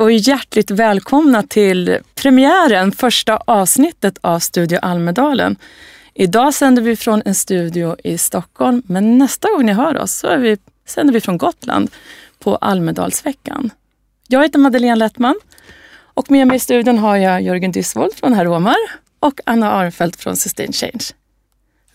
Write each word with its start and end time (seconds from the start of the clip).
och 0.00 0.12
hjärtligt 0.12 0.70
välkomna 0.70 1.42
till 1.42 1.98
premiären, 2.14 2.92
första 2.92 3.36
avsnittet 3.36 4.18
av 4.20 4.38
Studio 4.38 4.78
Almedalen. 4.82 5.56
Idag 6.14 6.54
sänder 6.54 6.82
vi 6.82 6.96
från 6.96 7.22
en 7.24 7.34
studio 7.34 7.96
i 8.04 8.18
Stockholm, 8.18 8.82
men 8.86 9.18
nästa 9.18 9.48
gång 9.50 9.66
ni 9.66 9.72
hör 9.72 9.98
oss 9.98 10.12
så 10.12 10.26
är 10.26 10.38
vi, 10.38 10.58
sänder 10.86 11.14
vi 11.14 11.20
från 11.20 11.38
Gotland 11.38 11.90
på 12.38 12.56
Almedalsveckan. 12.56 13.70
Jag 14.28 14.42
heter 14.42 14.58
Madeleine 14.58 14.96
Lettman 14.96 15.40
och 16.14 16.30
med 16.30 16.46
mig 16.46 16.56
i 16.56 16.60
studion 16.60 16.98
har 16.98 17.16
jag 17.16 17.42
Jörgen 17.42 17.72
Dysvold 17.72 18.14
från 18.14 18.34
Heromar 18.34 18.76
och 19.18 19.40
Anna 19.46 19.72
Arnfeldt 19.72 20.16
från 20.16 20.36
Sustain 20.36 20.72
Change. 20.72 21.04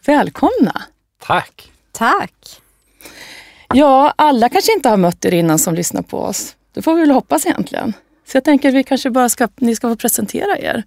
Välkomna! 0.06 0.82
Tack! 1.22 1.72
Tack! 1.92 2.62
Ja, 3.74 4.14
alla 4.16 4.50
kanske 4.50 4.74
inte 4.74 4.90
har 4.90 4.98
mött 4.98 5.26
er 5.26 5.34
innan 5.34 5.60
som 5.60 5.76
lyssnar 5.76 6.02
på 6.02 6.20
oss. 6.20 6.56
Det 6.76 6.82
får 6.82 6.96
vi 6.96 7.02
väl 7.02 7.12
hoppas 7.12 7.46
egentligen. 7.46 7.94
Så 8.28 8.38
jag 8.38 8.44
tänker 8.44 8.70
att 8.70 8.76
vi 8.76 8.84
kanske 8.84 9.10
bara 9.10 9.30
ska, 9.30 9.48
ni 9.56 9.76
ska 9.76 9.90
få 9.90 9.96
presentera 9.96 10.58
er. 10.58 10.84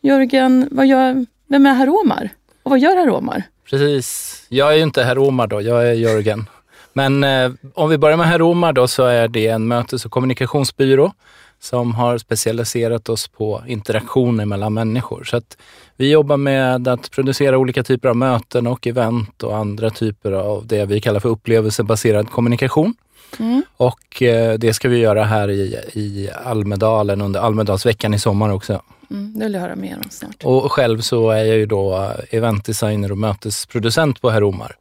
Jörgen, 0.00 0.68
vad 0.70 0.86
gör, 0.86 1.26
vem 1.48 1.66
är 1.66 1.74
herr 1.74 1.88
Omar? 1.88 2.28
Och 2.62 2.70
vad 2.70 2.80
gör 2.80 2.96
herr 2.96 3.10
Omar? 3.10 3.42
Precis. 3.70 4.38
Jag 4.48 4.72
är 4.72 4.76
ju 4.76 4.82
inte 4.82 5.02
herr 5.02 5.18
Omar 5.18 5.46
då, 5.46 5.62
jag 5.62 5.88
är 5.88 5.92
Jörgen. 5.92 6.46
Men 6.92 7.24
eh, 7.24 7.52
om 7.74 7.90
vi 7.90 7.98
börjar 7.98 8.16
med 8.16 8.26
herr 8.26 8.42
Omar 8.42 8.72
då 8.72 8.88
så 8.88 9.04
är 9.04 9.28
det 9.28 9.46
en 9.46 9.68
mötes 9.68 10.04
och 10.04 10.12
kommunikationsbyrå 10.12 11.12
som 11.60 11.94
har 11.94 12.18
specialiserat 12.18 13.08
oss 13.08 13.28
på 13.28 13.62
interaktioner 13.66 14.44
mellan 14.44 14.74
människor. 14.74 15.24
Så 15.24 15.36
att 15.36 15.56
vi 15.96 16.10
jobbar 16.10 16.36
med 16.36 16.88
att 16.88 17.10
producera 17.10 17.58
olika 17.58 17.82
typer 17.82 18.08
av 18.08 18.16
möten 18.16 18.66
och 18.66 18.86
event 18.86 19.42
och 19.42 19.56
andra 19.56 19.90
typer 19.90 20.32
av 20.32 20.66
det 20.66 20.84
vi 20.84 21.00
kallar 21.00 21.20
för 21.20 21.28
upplevelsebaserad 21.28 22.30
kommunikation. 22.30 22.94
Mm. 23.40 23.62
Och 23.76 24.22
eh, 24.22 24.58
det 24.58 24.74
ska 24.74 24.88
vi 24.88 24.98
göra 24.98 25.24
här 25.24 25.50
i, 25.50 25.78
i 25.92 26.30
Almedalen 26.44 27.20
under 27.20 27.40
Almedalsveckan 27.40 28.14
i 28.14 28.18
sommar 28.18 28.50
också. 28.50 28.82
Mm, 29.10 29.38
det 29.38 29.44
vill 29.44 29.54
jag 29.54 29.60
höra 29.60 29.76
mer 29.76 29.96
om 30.04 30.10
snart. 30.10 30.44
Och 30.44 30.72
själv 30.72 31.00
så 31.00 31.30
är 31.30 31.44
jag 31.44 31.56
ju 31.56 31.66
då 31.66 32.12
eventdesigner 32.30 33.12
och 33.12 33.18
mötesproducent 33.18 34.20
på 34.20 34.30
Herr 34.30 34.42
Omar 34.42 34.76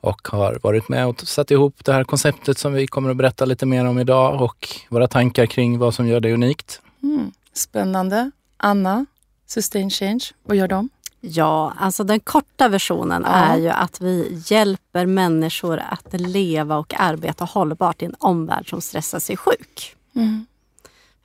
och 0.00 0.28
har 0.28 0.58
varit 0.62 0.88
med 0.88 1.06
och 1.06 1.20
satt 1.20 1.50
ihop 1.50 1.84
det 1.84 1.92
här 1.92 2.04
konceptet 2.04 2.58
som 2.58 2.72
vi 2.72 2.86
kommer 2.86 3.10
att 3.10 3.16
berätta 3.16 3.44
lite 3.44 3.66
mer 3.66 3.84
om 3.84 3.98
idag 3.98 4.42
och 4.42 4.68
våra 4.88 5.08
tankar 5.08 5.46
kring 5.46 5.78
vad 5.78 5.94
som 5.94 6.08
gör 6.08 6.20
det 6.20 6.32
unikt. 6.32 6.80
Mm. 7.02 7.32
Spännande. 7.52 8.30
Anna, 8.56 9.06
Sustain 9.46 9.90
Change, 9.90 10.24
vad 10.42 10.56
gör 10.56 10.68
de? 10.68 10.88
Ja, 11.26 11.72
alltså 11.78 12.04
den 12.04 12.20
korta 12.20 12.68
versionen 12.68 13.22
ja. 13.26 13.32
är 13.32 13.58
ju 13.58 13.68
att 13.68 14.00
vi 14.00 14.42
hjälper 14.46 15.06
människor 15.06 15.78
att 15.78 16.20
leva 16.20 16.76
och 16.76 16.94
arbeta 16.98 17.44
hållbart 17.44 18.02
i 18.02 18.04
en 18.04 18.14
omvärld 18.18 18.70
som 18.70 18.80
stressar 18.80 19.18
sig 19.18 19.36
sjuk. 19.36 19.96
Mm. 20.14 20.46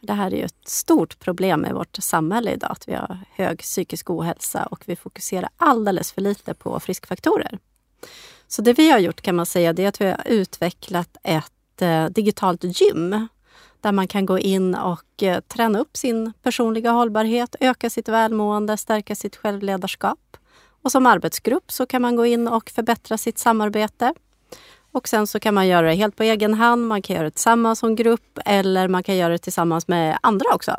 Det 0.01 0.13
här 0.13 0.33
är 0.33 0.37
ju 0.37 0.43
ett 0.43 0.67
stort 0.67 1.19
problem 1.19 1.65
i 1.65 1.73
vårt 1.73 1.97
samhälle 1.99 2.51
idag, 2.51 2.71
att 2.71 2.87
vi 2.87 2.93
har 2.93 3.19
hög 3.35 3.59
psykisk 3.59 4.09
ohälsa 4.09 4.65
och 4.65 4.83
vi 4.85 4.95
fokuserar 4.95 5.49
alldeles 5.57 6.11
för 6.11 6.21
lite 6.21 6.53
på 6.53 6.79
friskfaktorer. 6.79 7.59
Så 8.47 8.61
det 8.61 8.73
vi 8.73 8.91
har 8.91 8.99
gjort 8.99 9.21
kan 9.21 9.35
man 9.35 9.45
säga, 9.45 9.73
det 9.73 9.83
är 9.83 9.87
att 9.87 10.01
vi 10.01 10.05
har 10.05 10.21
utvecklat 10.25 11.17
ett 11.23 11.81
eh, 11.81 12.05
digitalt 12.05 12.63
gym 12.63 13.27
där 13.81 13.91
man 13.91 14.07
kan 14.07 14.25
gå 14.25 14.39
in 14.39 14.75
och 14.75 15.23
eh, 15.23 15.39
träna 15.39 15.79
upp 15.79 15.97
sin 15.97 16.33
personliga 16.43 16.91
hållbarhet, 16.91 17.55
öka 17.59 17.89
sitt 17.89 18.09
välmående, 18.09 18.77
stärka 18.77 19.15
sitt 19.15 19.35
självledarskap. 19.35 20.37
Och 20.81 20.91
som 20.91 21.05
arbetsgrupp 21.05 21.71
så 21.71 21.85
kan 21.85 22.01
man 22.01 22.15
gå 22.15 22.25
in 22.25 22.47
och 22.47 22.69
förbättra 22.69 23.17
sitt 23.17 23.39
samarbete. 23.39 24.13
Och 24.91 25.07
sen 25.07 25.27
så 25.27 25.39
kan 25.39 25.53
man 25.53 25.67
göra 25.67 25.87
det 25.87 25.95
helt 25.95 26.15
på 26.15 26.23
egen 26.23 26.53
hand, 26.53 26.87
man 26.87 27.01
kan 27.01 27.15
göra 27.15 27.25
det 27.25 27.31
tillsammans 27.31 27.79
som 27.79 27.95
grupp 27.95 28.39
eller 28.45 28.87
man 28.87 29.03
kan 29.03 29.17
göra 29.17 29.31
det 29.33 29.37
tillsammans 29.37 29.87
med 29.87 30.17
andra 30.21 30.45
också. 30.53 30.77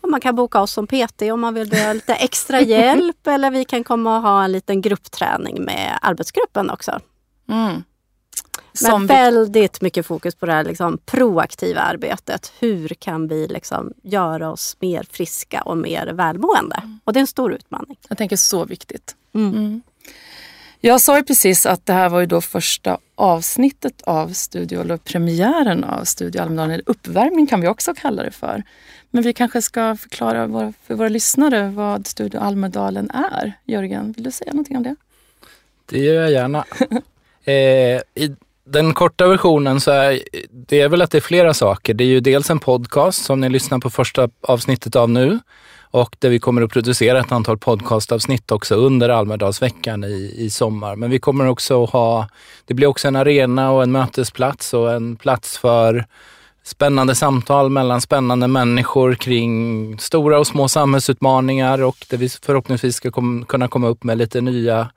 Och 0.00 0.08
man 0.08 0.20
kan 0.20 0.36
boka 0.36 0.60
oss 0.60 0.72
som 0.72 0.86
PT 0.86 1.22
om 1.22 1.40
man 1.40 1.54
vill 1.54 1.72
ha 1.72 1.92
lite 1.92 2.14
extra 2.14 2.60
hjälp 2.74 3.26
eller 3.26 3.50
vi 3.50 3.64
kan 3.64 3.84
komma 3.84 4.16
och 4.16 4.22
ha 4.22 4.44
en 4.44 4.52
liten 4.52 4.80
gruppträning 4.80 5.64
med 5.64 5.98
arbetsgruppen 6.02 6.70
också. 6.70 7.00
Mm. 7.48 7.82
Men 8.82 9.06
väldigt 9.06 9.80
mycket 9.80 10.06
fokus 10.06 10.34
på 10.34 10.46
det 10.46 10.52
här 10.52 10.64
liksom, 10.64 10.98
proaktiva 10.98 11.80
arbetet. 11.80 12.52
Hur 12.58 12.88
kan 12.88 13.28
vi 13.28 13.48
liksom, 13.48 13.92
göra 14.02 14.50
oss 14.50 14.76
mer 14.80 15.06
friska 15.10 15.62
och 15.62 15.76
mer 15.76 16.06
välmående? 16.06 16.76
Mm. 16.82 17.00
Och 17.04 17.12
det 17.12 17.18
är 17.18 17.20
en 17.20 17.26
stor 17.26 17.52
utmaning. 17.52 17.96
Jag 18.08 18.18
tänker 18.18 18.36
så 18.36 18.64
viktigt. 18.64 19.16
Mm. 19.34 19.50
Mm. 19.50 19.82
Jag 20.84 21.00
sa 21.00 21.16
ju 21.16 21.24
precis 21.24 21.66
att 21.66 21.86
det 21.86 21.92
här 21.92 22.08
var 22.08 22.20
ju 22.20 22.26
då 22.26 22.40
första 22.40 22.98
avsnittet 23.14 24.02
av 24.02 24.28
Studio, 24.28 24.80
eller 24.80 24.96
premiären 24.96 25.84
av 25.84 26.04
Studio 26.04 26.42
Almedalen, 26.42 26.70
eller 26.70 26.90
uppvärmning 26.90 27.46
kan 27.46 27.60
vi 27.60 27.68
också 27.68 27.94
kalla 27.94 28.22
det 28.22 28.30
för. 28.30 28.62
Men 29.10 29.22
vi 29.22 29.32
kanske 29.32 29.62
ska 29.62 29.96
förklara 29.96 30.72
för 30.86 30.94
våra 30.94 31.08
lyssnare 31.08 31.68
vad 31.68 32.06
Studio 32.06 32.40
Almedalen 32.40 33.10
är. 33.10 33.52
Jörgen, 33.64 34.12
vill 34.12 34.24
du 34.24 34.30
säga 34.30 34.52
någonting 34.52 34.76
om 34.76 34.82
det? 34.82 34.96
Det 35.86 35.98
gör 35.98 36.22
jag 36.22 36.30
gärna. 36.30 36.64
eh, 37.44 38.00
I 38.14 38.36
den 38.64 38.94
korta 38.94 39.28
versionen 39.28 39.80
så 39.80 39.90
är 39.90 40.22
det 40.68 40.80
är 40.80 40.88
väl 40.88 41.02
att 41.02 41.10
det 41.10 41.18
är 41.18 41.22
flera 41.22 41.54
saker. 41.54 41.94
Det 41.94 42.04
är 42.04 42.08
ju 42.08 42.20
dels 42.20 42.50
en 42.50 42.58
podcast 42.58 43.24
som 43.24 43.40
ni 43.40 43.48
lyssnar 43.48 43.78
på 43.78 43.90
första 43.90 44.28
avsnittet 44.42 44.96
av 44.96 45.10
nu 45.10 45.40
och 45.90 46.16
där 46.18 46.28
vi 46.28 46.38
kommer 46.38 46.62
att 46.62 46.70
producera 46.70 47.20
ett 47.20 47.32
antal 47.32 47.58
podcastavsnitt 47.58 48.52
också 48.52 48.74
under 48.74 49.08
Almedalsveckan 49.08 50.04
i, 50.04 50.34
i 50.36 50.50
sommar. 50.50 50.96
Men 50.96 51.10
vi 51.10 51.18
kommer 51.18 51.48
också 51.48 51.84
ha, 51.84 52.28
det 52.66 52.74
blir 52.74 52.86
också 52.86 53.08
en 53.08 53.16
arena 53.16 53.70
och 53.70 53.82
en 53.82 53.92
mötesplats 53.92 54.74
och 54.74 54.92
en 54.92 55.16
plats 55.16 55.58
för 55.58 56.06
spännande 56.64 57.14
samtal 57.14 57.70
mellan 57.70 58.00
spännande 58.00 58.48
människor 58.48 59.14
kring 59.14 59.98
stora 59.98 60.38
och 60.38 60.46
små 60.46 60.68
samhällsutmaningar 60.68 61.82
och 61.82 62.06
där 62.08 62.16
vi 62.16 62.28
förhoppningsvis 62.28 62.96
ska 62.96 63.10
kom, 63.10 63.44
kunna 63.48 63.68
komma 63.68 63.88
upp 63.88 64.04
med 64.04 64.18
lite 64.18 64.40
nya 64.40 64.90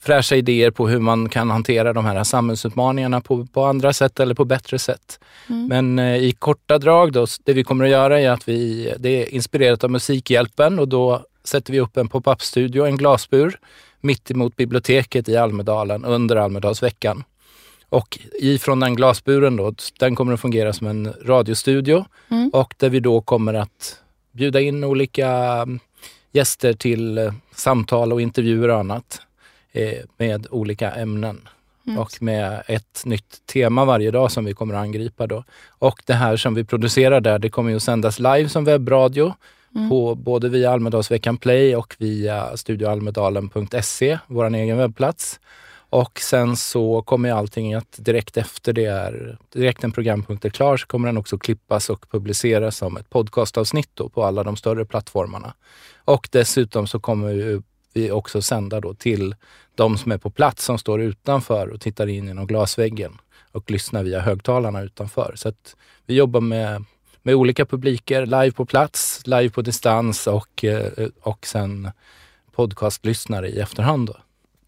fräscha 0.00 0.36
idéer 0.36 0.70
på 0.70 0.88
hur 0.88 0.98
man 0.98 1.28
kan 1.28 1.50
hantera 1.50 1.92
de 1.92 2.04
här 2.04 2.24
samhällsutmaningarna 2.24 3.20
på, 3.20 3.46
på 3.46 3.64
andra 3.64 3.92
sätt 3.92 4.20
eller 4.20 4.34
på 4.34 4.44
bättre 4.44 4.78
sätt. 4.78 5.20
Mm. 5.48 5.66
Men 5.66 5.98
eh, 5.98 6.16
i 6.16 6.32
korta 6.32 6.78
drag 6.78 7.12
då, 7.12 7.26
det 7.44 7.52
vi 7.52 7.64
kommer 7.64 7.84
att 7.84 7.90
göra 7.90 8.20
är 8.20 8.30
att 8.30 8.48
vi, 8.48 8.92
det 8.98 9.08
är 9.08 9.34
inspirerat 9.34 9.84
av 9.84 9.90
Musikhjälpen 9.90 10.78
och 10.78 10.88
då 10.88 11.24
sätter 11.44 11.72
vi 11.72 11.80
upp 11.80 11.96
en 11.96 12.08
pop-up-studio, 12.08 12.86
en 12.86 12.96
glasbur, 12.96 13.58
mitt 14.00 14.30
emot 14.30 14.56
biblioteket 14.56 15.28
i 15.28 15.36
Almedalen 15.36 16.04
under 16.04 16.36
Almedalsveckan. 16.36 17.24
Och 17.88 18.18
ifrån 18.40 18.80
den 18.80 18.94
glasburen 18.94 19.56
då, 19.56 19.74
den 19.98 20.16
kommer 20.16 20.32
att 20.32 20.40
fungera 20.40 20.72
som 20.72 20.86
en 20.86 21.12
radiostudio 21.24 22.04
mm. 22.28 22.50
och 22.52 22.74
där 22.76 22.88
vi 22.88 23.00
då 23.00 23.20
kommer 23.20 23.54
att 23.54 23.98
bjuda 24.32 24.60
in 24.60 24.84
olika 24.84 25.28
mm, 25.32 25.80
gäster 26.32 26.72
till 26.72 27.18
eh, 27.18 27.32
samtal 27.54 28.12
och 28.12 28.20
intervjuer 28.20 28.68
och 28.68 28.78
annat 28.78 29.20
med 30.16 30.46
olika 30.50 30.90
ämnen. 30.90 31.48
Mm. 31.86 31.98
Och 31.98 32.22
med 32.22 32.62
ett 32.66 33.02
nytt 33.04 33.46
tema 33.46 33.84
varje 33.84 34.10
dag 34.10 34.32
som 34.32 34.44
vi 34.44 34.54
kommer 34.54 34.74
att 34.74 34.82
angripa 34.82 35.26
då. 35.26 35.44
Och 35.68 36.02
det 36.06 36.14
här 36.14 36.36
som 36.36 36.54
vi 36.54 36.64
producerar 36.64 37.20
där, 37.20 37.38
det 37.38 37.50
kommer 37.50 37.70
ju 37.70 37.76
att 37.76 37.82
sändas 37.82 38.18
live 38.18 38.48
som 38.48 38.64
webbradio 38.64 39.34
mm. 39.74 39.88
på 39.88 40.14
både 40.14 40.48
via 40.48 40.70
Almedalsveckan 40.72 41.36
Play 41.36 41.76
och 41.76 41.96
via 41.98 42.56
studioalmedalen.se, 42.56 44.18
vår 44.26 44.54
egen 44.54 44.78
webbplats. 44.78 45.40
Och 45.92 46.20
sen 46.20 46.56
så 46.56 47.02
kommer 47.02 47.32
allting 47.32 47.74
att 47.74 47.96
direkt 47.98 48.36
efter 48.36 48.72
det 48.72 48.84
är, 48.84 49.38
direkt 49.52 49.84
en 49.84 49.92
programpunkt 49.92 50.44
är 50.44 50.50
klar 50.50 50.76
så 50.76 50.86
kommer 50.86 51.08
den 51.08 51.16
också 51.16 51.38
klippas 51.38 51.90
och 51.90 52.10
publiceras 52.10 52.76
som 52.76 52.96
ett 52.96 53.10
podcastavsnitt 53.10 54.00
på 54.14 54.24
alla 54.24 54.42
de 54.42 54.56
större 54.56 54.84
plattformarna. 54.84 55.54
Och 56.04 56.28
dessutom 56.32 56.86
så 56.86 57.00
kommer 57.00 57.62
vi 57.92 58.10
också 58.10 58.42
sända 58.42 58.80
då 58.80 58.94
till 58.94 59.34
de 59.74 59.98
som 59.98 60.12
är 60.12 60.18
på 60.18 60.30
plats 60.30 60.64
som 60.64 60.78
står 60.78 61.02
utanför 61.02 61.68
och 61.68 61.80
tittar 61.80 62.06
in 62.06 62.26
genom 62.26 62.46
glasväggen 62.46 63.18
och 63.52 63.70
lyssnar 63.70 64.02
via 64.02 64.20
högtalarna 64.20 64.82
utanför. 64.82 65.32
Så 65.36 65.48
att 65.48 65.76
vi 66.06 66.14
jobbar 66.14 66.40
med, 66.40 66.84
med 67.22 67.34
olika 67.34 67.66
publiker, 67.66 68.26
live 68.26 68.52
på 68.52 68.66
plats, 68.66 69.22
live 69.26 69.50
på 69.50 69.62
distans 69.62 70.26
och, 70.26 70.64
eh, 70.64 71.08
och 71.22 71.46
sen 71.46 71.90
podcastlyssnare 72.52 73.48
i 73.48 73.60
efterhand. 73.60 74.08
Då. 74.08 74.16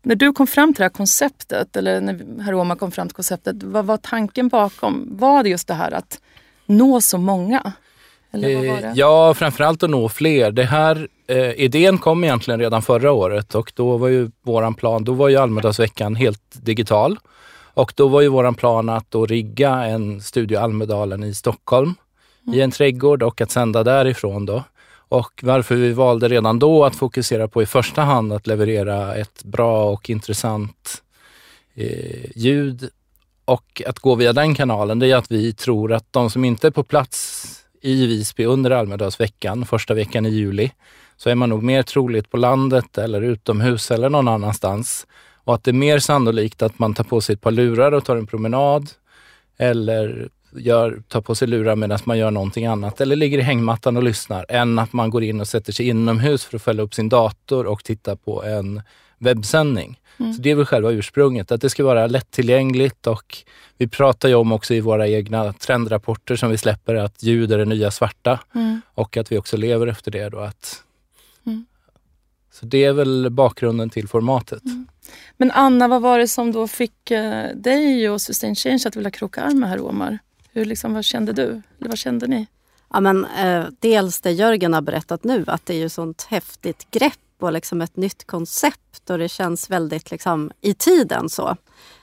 När 0.02 0.14
du 0.14 0.32
kom 0.32 0.46
fram 0.46 0.74
till 0.74 0.80
det 0.80 0.84
här 0.84 0.90
konceptet, 0.90 1.76
eller 1.76 2.00
när 2.00 2.42
herr 2.42 2.54
Oma 2.54 2.76
kom 2.76 2.90
fram 2.92 3.08
till 3.08 3.14
konceptet, 3.14 3.62
vad 3.62 3.84
var 3.84 3.96
tanken 3.96 4.48
bakom? 4.48 5.08
Var 5.10 5.42
det 5.42 5.48
just 5.48 5.68
det 5.68 5.74
här 5.74 5.90
att 5.90 6.20
nå 6.66 7.00
så 7.00 7.18
många? 7.18 7.72
Eller 8.32 8.54
vad 8.54 8.66
var 8.66 8.80
det? 8.80 8.86
Eh, 8.86 8.92
ja, 8.94 9.34
framförallt 9.34 9.82
att 9.82 9.90
nå 9.90 10.08
fler. 10.08 10.50
Det 10.50 10.64
här, 10.64 11.08
eh, 11.32 11.52
idén 11.56 11.98
kom 11.98 12.24
egentligen 12.24 12.60
redan 12.60 12.82
förra 12.82 13.12
året 13.12 13.54
och 13.54 13.72
då 13.74 13.96
var 13.96 14.08
ju 14.08 14.30
våran 14.42 14.74
plan, 14.74 15.04
då 15.04 15.12
var 15.12 15.28
ju 15.28 15.36
Almedalsveckan 15.36 16.14
helt 16.14 16.42
digital. 16.52 17.18
Och 17.74 17.92
då 17.96 18.08
var 18.08 18.20
ju 18.20 18.28
våran 18.28 18.54
plan 18.54 18.88
att 18.88 19.10
då 19.10 19.26
rigga 19.26 19.70
en 19.70 20.20
Studio 20.20 20.58
Almedalen 20.58 21.24
i 21.24 21.34
Stockholm 21.34 21.94
mm. 22.46 22.58
i 22.58 22.62
en 22.62 22.70
trädgård 22.70 23.22
och 23.22 23.40
att 23.40 23.50
sända 23.50 23.84
därifrån 23.84 24.46
då. 24.46 24.64
Och 25.08 25.40
varför 25.42 25.74
vi 25.74 25.92
valde 25.92 26.28
redan 26.28 26.58
då 26.58 26.84
att 26.84 26.96
fokusera 26.96 27.48
på 27.48 27.62
i 27.62 27.66
första 27.66 28.02
hand 28.02 28.32
att 28.32 28.46
leverera 28.46 29.14
ett 29.14 29.44
bra 29.44 29.90
och 29.90 30.10
intressant 30.10 31.02
eh, 31.74 32.30
ljud 32.36 32.90
och 33.44 33.82
att 33.86 33.98
gå 33.98 34.14
via 34.14 34.32
den 34.32 34.54
kanalen, 34.54 34.98
det 34.98 35.10
är 35.10 35.16
att 35.16 35.32
vi 35.32 35.52
tror 35.52 35.92
att 35.92 36.06
de 36.10 36.30
som 36.30 36.44
inte 36.44 36.66
är 36.66 36.70
på 36.70 36.82
plats 36.82 37.48
i 37.80 38.06
Visby 38.06 38.44
under 38.44 38.70
Almedalsveckan, 38.70 39.66
första 39.66 39.94
veckan 39.94 40.26
i 40.26 40.30
juli, 40.30 40.70
så 41.16 41.30
är 41.30 41.34
man 41.34 41.48
nog 41.48 41.62
mer 41.62 41.82
troligt 41.82 42.30
på 42.30 42.36
landet 42.36 42.98
eller 42.98 43.22
utomhus 43.22 43.90
eller 43.90 44.08
någon 44.08 44.28
annanstans. 44.28 45.06
Och 45.44 45.54
att 45.54 45.64
det 45.64 45.70
är 45.70 45.72
mer 45.72 45.98
sannolikt 45.98 46.62
att 46.62 46.78
man 46.78 46.94
tar 46.94 47.04
på 47.04 47.20
sig 47.20 47.32
ett 47.32 47.40
par 47.40 47.50
lurar 47.50 47.92
och 47.92 48.04
tar 48.04 48.16
en 48.16 48.26
promenad 48.26 48.90
eller 49.56 50.28
gör, 50.56 51.02
tar 51.08 51.20
på 51.20 51.34
sig 51.34 51.48
lurar 51.48 51.76
medan 51.76 51.98
man 52.04 52.18
gör 52.18 52.30
någonting 52.30 52.66
annat 52.66 53.00
eller 53.00 53.16
ligger 53.16 53.38
i 53.38 53.42
hängmattan 53.42 53.96
och 53.96 54.02
lyssnar 54.02 54.46
än 54.48 54.78
att 54.78 54.92
man 54.92 55.10
går 55.10 55.22
in 55.22 55.40
och 55.40 55.48
sätter 55.48 55.72
sig 55.72 55.88
inomhus 55.88 56.44
för 56.44 56.56
att 56.56 56.62
fälla 56.62 56.82
upp 56.82 56.94
sin 56.94 57.08
dator 57.08 57.66
och 57.66 57.84
titta 57.84 58.16
på 58.16 58.44
en 58.44 58.82
webbsändning. 59.18 60.00
Mm. 60.18 60.32
Så 60.32 60.42
Det 60.42 60.50
är 60.50 60.54
väl 60.54 60.66
själva 60.66 60.90
ursprunget, 60.90 61.52
att 61.52 61.60
det 61.60 61.70
ska 61.70 61.84
vara 61.84 62.06
lättillgängligt 62.06 63.06
och 63.06 63.36
vi 63.78 63.88
pratar 63.88 64.28
ju 64.28 64.34
om 64.34 64.52
också 64.52 64.74
i 64.74 64.80
våra 64.80 65.08
egna 65.08 65.52
trendrapporter 65.52 66.36
som 66.36 66.50
vi 66.50 66.58
släpper 66.58 66.94
att 66.94 67.22
ljud 67.22 67.52
är 67.52 67.58
det 67.58 67.64
nya 67.64 67.90
svarta 67.90 68.40
mm. 68.54 68.80
och 68.94 69.16
att 69.16 69.32
vi 69.32 69.38
också 69.38 69.56
lever 69.56 69.86
efter 69.86 70.10
det. 70.10 70.28
Då, 70.28 70.38
att. 70.38 70.82
Så 72.52 72.66
det 72.66 72.84
är 72.84 72.92
väl 72.92 73.30
bakgrunden 73.30 73.90
till 73.90 74.08
formatet. 74.08 74.64
Mm. 74.64 74.86
Men 75.36 75.50
Anna, 75.50 75.88
vad 75.88 76.02
var 76.02 76.18
det 76.18 76.28
som 76.28 76.52
då 76.52 76.68
fick 76.68 77.10
eh, 77.10 77.56
dig 77.56 78.10
och 78.10 78.20
Sustain 78.20 78.54
Change 78.54 78.82
att 78.86 78.96
vilja 78.96 79.10
kroka 79.10 79.42
arm 79.42 79.58
med 79.58 79.68
herr 79.68 79.80
Omar? 79.80 80.18
Hur 80.52 80.64
liksom, 80.64 80.94
vad 80.94 81.04
kände 81.04 81.32
du? 81.32 81.62
Eller 81.78 81.88
vad 81.88 81.98
kände 81.98 82.26
ni? 82.26 82.46
Ja, 82.92 83.00
men, 83.00 83.24
eh, 83.24 83.64
dels 83.80 84.20
det 84.20 84.30
Jörgen 84.30 84.74
har 84.74 84.80
berättat 84.80 85.24
nu, 85.24 85.44
att 85.46 85.66
det 85.66 85.74
är 85.74 85.78
ju 85.78 85.88
sånt 85.88 86.26
häftigt 86.30 86.90
grepp 86.90 87.12
och 87.40 87.52
liksom 87.52 87.82
ett 87.82 87.96
nytt 87.96 88.26
koncept 88.26 89.10
och 89.10 89.18
det 89.18 89.28
känns 89.28 89.70
väldigt 89.70 90.10
liksom, 90.10 90.50
i 90.60 90.74
tiden. 90.74 91.28
så. 91.28 91.56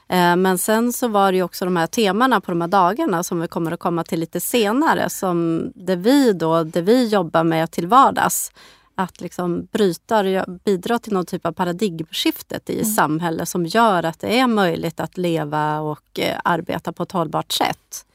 Eh, 0.10 0.36
men 0.36 0.58
sen 0.58 0.94
så 0.94 1.08
var 1.08 1.32
det 1.32 1.44
också 1.44 1.66
de 1.66 1.76
här 1.76 1.88
temana 1.88 2.42
på 2.42 2.52
de 2.52 2.62
här 2.62 2.68
dagarna 2.68 3.24
som 3.24 3.42
vi 3.42 3.48
kommer 3.48 3.72
att 3.72 3.80
komma 3.80 4.04
till 4.04 4.20
lite 4.20 4.40
senare. 4.40 5.10
Som 5.10 5.72
det 5.76 5.96
vi, 5.96 6.34
då, 6.34 6.64
det 6.64 6.82
vi 6.82 7.08
jobbar 7.08 7.44
med 7.44 7.72
till 7.72 7.88
vardags. 7.88 8.52
Att 9.00 9.22
liksom 9.22 9.68
bryta 9.72 10.20
och 10.20 10.52
bidra 10.66 11.00
till 11.00 11.14
någon 11.14 11.26
typ 11.26 11.46
av 11.46 11.52
paradigmskiftet 11.52 12.70
i 12.70 12.74
mm. 12.74 12.86
samhället 12.86 13.50
som 13.50 13.66
gör 13.66 14.04
att 14.04 14.20
det 14.20 14.40
är 14.40 14.48
möjligt 14.48 15.00
att 15.00 15.18
leva 15.18 15.80
och 15.80 16.20
eh, 16.20 16.40
arbeta 16.44 16.94
på 16.94 17.04
ett 17.04 17.12
hållbart 17.12 17.52
sätt. 17.52 18.06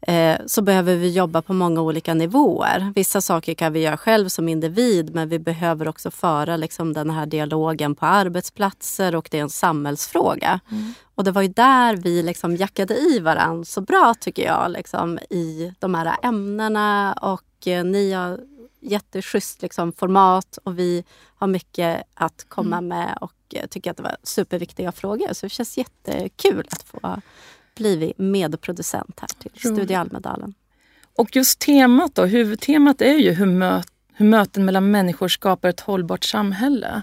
Eh, 0.00 0.36
så 0.46 0.62
behöver 0.62 0.96
vi 0.96 1.10
jobba 1.10 1.42
på 1.42 1.52
många 1.52 1.80
olika 1.80 2.14
nivåer. 2.14 2.92
Vissa 2.94 3.20
saker 3.20 3.54
kan 3.54 3.72
vi 3.72 3.80
göra 3.80 3.96
själv 3.96 4.28
som 4.28 4.48
individ 4.48 5.14
men 5.14 5.28
vi 5.28 5.38
behöver 5.38 5.88
också 5.88 6.10
föra 6.10 6.56
liksom, 6.56 6.92
den 6.92 7.10
här 7.10 7.26
dialogen 7.26 7.94
på 7.94 8.06
arbetsplatser 8.06 9.14
och 9.14 9.28
det 9.30 9.38
är 9.38 9.42
en 9.42 9.50
samhällsfråga. 9.50 10.60
Mm. 10.70 10.94
Och 11.14 11.24
det 11.24 11.30
var 11.30 11.42
ju 11.42 11.48
där 11.48 11.96
vi 11.96 12.22
liksom 12.22 12.56
jackade 12.56 12.96
i 12.96 13.20
varandra 13.20 13.64
så 13.64 13.80
bra 13.80 14.14
tycker 14.20 14.46
jag 14.46 14.70
liksom, 14.70 15.18
i 15.30 15.72
de 15.78 15.94
här 15.94 16.16
ämnena 16.22 17.12
och 17.12 17.68
eh, 17.68 17.84
ni 17.84 18.12
har 18.12 18.40
jätteschysst 18.86 19.62
liksom, 19.62 19.92
format 19.92 20.58
och 20.64 20.78
vi 20.78 21.04
har 21.36 21.46
mycket 21.46 22.02
att 22.14 22.46
komma 22.48 22.78
mm. 22.78 22.88
med 22.88 23.18
och 23.20 23.34
eh, 23.54 23.66
tycker 23.66 23.90
att 23.90 23.96
det 23.96 24.02
var 24.02 24.16
superviktiga 24.22 24.92
frågor. 24.92 25.32
Så 25.32 25.46
det 25.46 25.50
känns 25.50 25.78
jättekul 25.78 26.68
att 26.70 26.82
få 26.82 27.20
blivit 27.76 28.18
medproducent 28.18 29.20
här 29.20 29.28
till 29.28 29.50
Roligt. 29.50 29.76
Studio 29.76 29.96
Almedalen. 29.96 30.54
Och 31.16 31.36
just 31.36 31.58
temat 31.58 32.14
då, 32.14 32.24
huvudtemat 32.24 33.00
är 33.00 33.14
ju 33.14 33.32
hur, 33.32 33.46
mö 33.46 33.82
hur 34.12 34.26
möten 34.26 34.64
mellan 34.64 34.90
människor 34.90 35.28
skapar 35.28 35.68
ett 35.68 35.80
hållbart 35.80 36.24
samhälle. 36.24 37.02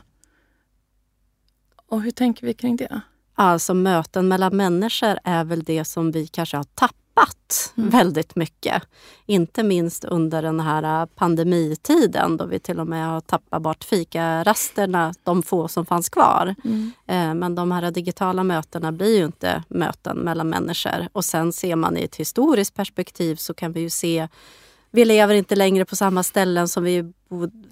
Och 1.88 2.02
hur 2.02 2.12
tänker 2.12 2.48
vi 2.48 2.54
kring 2.54 2.76
det? 2.76 3.02
Alltså 3.36 3.74
möten 3.74 4.28
mellan 4.28 4.58
människor 4.58 5.20
är 5.24 5.44
väl 5.44 5.64
det 5.64 5.86
som 5.86 6.12
vi 6.12 6.28
kanske 6.28 6.58
har 6.58 6.64
tappat 6.64 7.03
tappat 7.14 7.74
mm. 7.78 7.90
väldigt 7.90 8.36
mycket. 8.36 8.84
Inte 9.26 9.64
minst 9.64 10.06
under 10.06 10.42
den 10.42 10.60
här 10.60 11.06
pandemitiden 11.06 12.38
då 12.38 12.46
vi 12.46 12.60
till 12.60 12.80
och 12.80 12.88
med 12.88 13.08
har 13.08 13.22
tappat 13.22 13.62
bort 13.62 13.84
fikarasterna, 13.84 15.14
de 15.24 15.44
få 15.44 15.68
som 15.68 15.86
fanns 15.86 16.10
kvar. 16.10 16.56
Mm. 16.64 16.92
Eh, 17.08 17.34
men 17.34 17.56
de 17.56 17.72
här 17.72 17.92
digitala 17.92 18.44
mötena 18.44 18.92
blir 18.92 19.18
ju 19.18 19.26
inte 19.26 19.64
möten 19.68 20.18
mellan 20.18 20.50
människor. 20.50 21.08
Och 21.12 21.26
sen 21.26 21.54
ser 21.54 21.76
man 21.76 21.98
i 21.98 22.02
ett 22.02 22.16
historiskt 22.16 22.76
perspektiv 22.76 23.36
så 23.36 23.54
kan 23.54 23.72
vi 23.72 23.80
ju 23.80 23.90
se 23.90 24.28
vi 24.96 25.06
lever 25.06 25.36
inte 25.36 25.56
längre 25.56 25.86
på 25.86 25.96
samma 25.96 26.24
ställen 26.24 26.68
som, 26.68 26.84
vi 26.84 27.14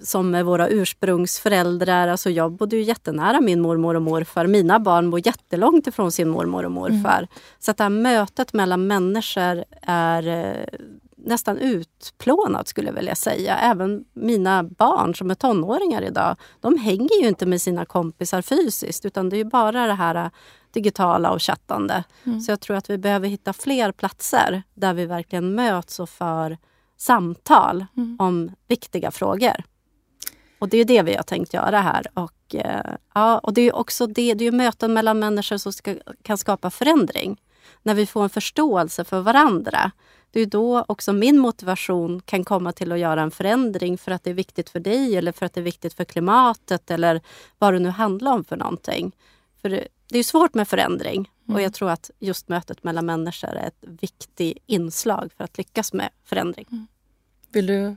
som 0.02 0.30
med 0.30 0.44
våra 0.44 0.68
ursprungsföräldrar. 0.68 2.08
Alltså 2.08 2.30
jag 2.30 2.52
bodde 2.52 2.76
ju 2.76 2.82
jättenära 2.82 3.40
min 3.40 3.60
mormor 3.60 3.94
och 3.94 4.02
morfar. 4.02 4.46
Mina 4.46 4.80
barn 4.80 5.10
bor 5.10 5.26
jättelångt 5.26 5.86
ifrån 5.86 6.12
sin 6.12 6.28
mormor 6.28 6.64
och 6.64 6.72
morfar. 6.72 7.18
Mm. 7.18 7.28
Så 7.58 7.72
det 7.72 7.82
här 7.82 7.90
mötet 7.90 8.52
mellan 8.52 8.86
människor 8.86 9.64
är 9.82 10.28
eh, 10.28 10.78
nästan 11.16 11.58
utplånat 11.58 12.68
skulle 12.68 12.88
jag 12.88 12.94
vilja 12.94 13.14
säga. 13.14 13.56
Även 13.56 14.04
mina 14.12 14.62
barn 14.62 15.14
som 15.14 15.30
är 15.30 15.34
tonåringar 15.34 16.02
idag, 16.02 16.36
de 16.60 16.78
hänger 16.78 17.22
ju 17.22 17.28
inte 17.28 17.46
med 17.46 17.62
sina 17.62 17.84
kompisar 17.84 18.42
fysiskt 18.42 19.04
utan 19.04 19.28
det 19.28 19.36
är 19.36 19.44
bara 19.44 19.86
det 19.86 19.94
här 19.94 20.30
digitala 20.70 21.30
och 21.30 21.42
chattande. 21.42 22.04
Mm. 22.24 22.40
Så 22.40 22.52
jag 22.52 22.60
tror 22.60 22.76
att 22.76 22.90
vi 22.90 22.98
behöver 22.98 23.28
hitta 23.28 23.52
fler 23.52 23.92
platser 23.92 24.62
där 24.74 24.94
vi 24.94 25.06
verkligen 25.06 25.54
möts 25.54 26.00
och 26.00 26.08
för 26.08 26.56
samtal 27.02 27.86
mm. 27.96 28.16
om 28.18 28.50
viktiga 28.68 29.10
frågor. 29.10 29.64
Och 30.58 30.68
det 30.68 30.78
är 30.78 30.84
det 30.84 31.02
vi 31.02 31.14
har 31.14 31.22
tänkt 31.22 31.54
göra 31.54 31.80
här. 31.80 32.06
Och, 32.14 32.54
eh, 32.54 32.94
ja, 33.14 33.38
och 33.38 33.54
det 33.54 33.62
är 33.62 33.76
också 33.76 34.06
det, 34.06 34.34
det 34.34 34.44
är 34.44 34.52
möten 34.52 34.92
mellan 34.92 35.18
människor 35.18 35.56
som 35.56 35.72
ska, 35.72 35.94
kan 36.22 36.38
skapa 36.38 36.70
förändring. 36.70 37.40
När 37.82 37.94
vi 37.94 38.06
får 38.06 38.22
en 38.22 38.30
förståelse 38.30 39.04
för 39.04 39.20
varandra. 39.20 39.90
Det 40.30 40.40
är 40.40 40.46
då 40.46 40.84
också 40.88 41.12
min 41.12 41.38
motivation 41.38 42.20
kan 42.20 42.44
komma 42.44 42.72
till 42.72 42.92
att 42.92 42.98
göra 42.98 43.22
en 43.22 43.30
förändring 43.30 43.98
för 43.98 44.12
att 44.12 44.24
det 44.24 44.30
är 44.30 44.34
viktigt 44.34 44.70
för 44.70 44.80
dig 44.80 45.16
eller 45.16 45.32
för 45.32 45.46
att 45.46 45.54
det 45.54 45.60
är 45.60 45.64
viktigt 45.64 45.94
för 45.94 46.04
klimatet 46.04 46.90
eller 46.90 47.20
vad 47.58 47.74
det 47.74 47.78
nu 47.78 47.88
handlar 47.88 48.32
om 48.32 48.44
för 48.44 48.56
någonting. 48.56 49.12
För 49.62 49.68
det, 49.68 49.88
det 50.08 50.18
är 50.18 50.24
svårt 50.24 50.54
med 50.54 50.68
förändring 50.68 51.30
mm. 51.44 51.56
och 51.56 51.62
jag 51.62 51.74
tror 51.74 51.90
att 51.90 52.10
just 52.18 52.48
mötet 52.48 52.84
mellan 52.84 53.06
människor 53.06 53.48
är 53.48 53.66
ett 53.66 53.84
viktigt 54.00 54.58
inslag 54.66 55.30
för 55.36 55.44
att 55.44 55.58
lyckas 55.58 55.92
med 55.92 56.08
förändring. 56.24 56.66
Mm. 56.70 56.86
Vill 57.52 57.66
du 57.66 57.96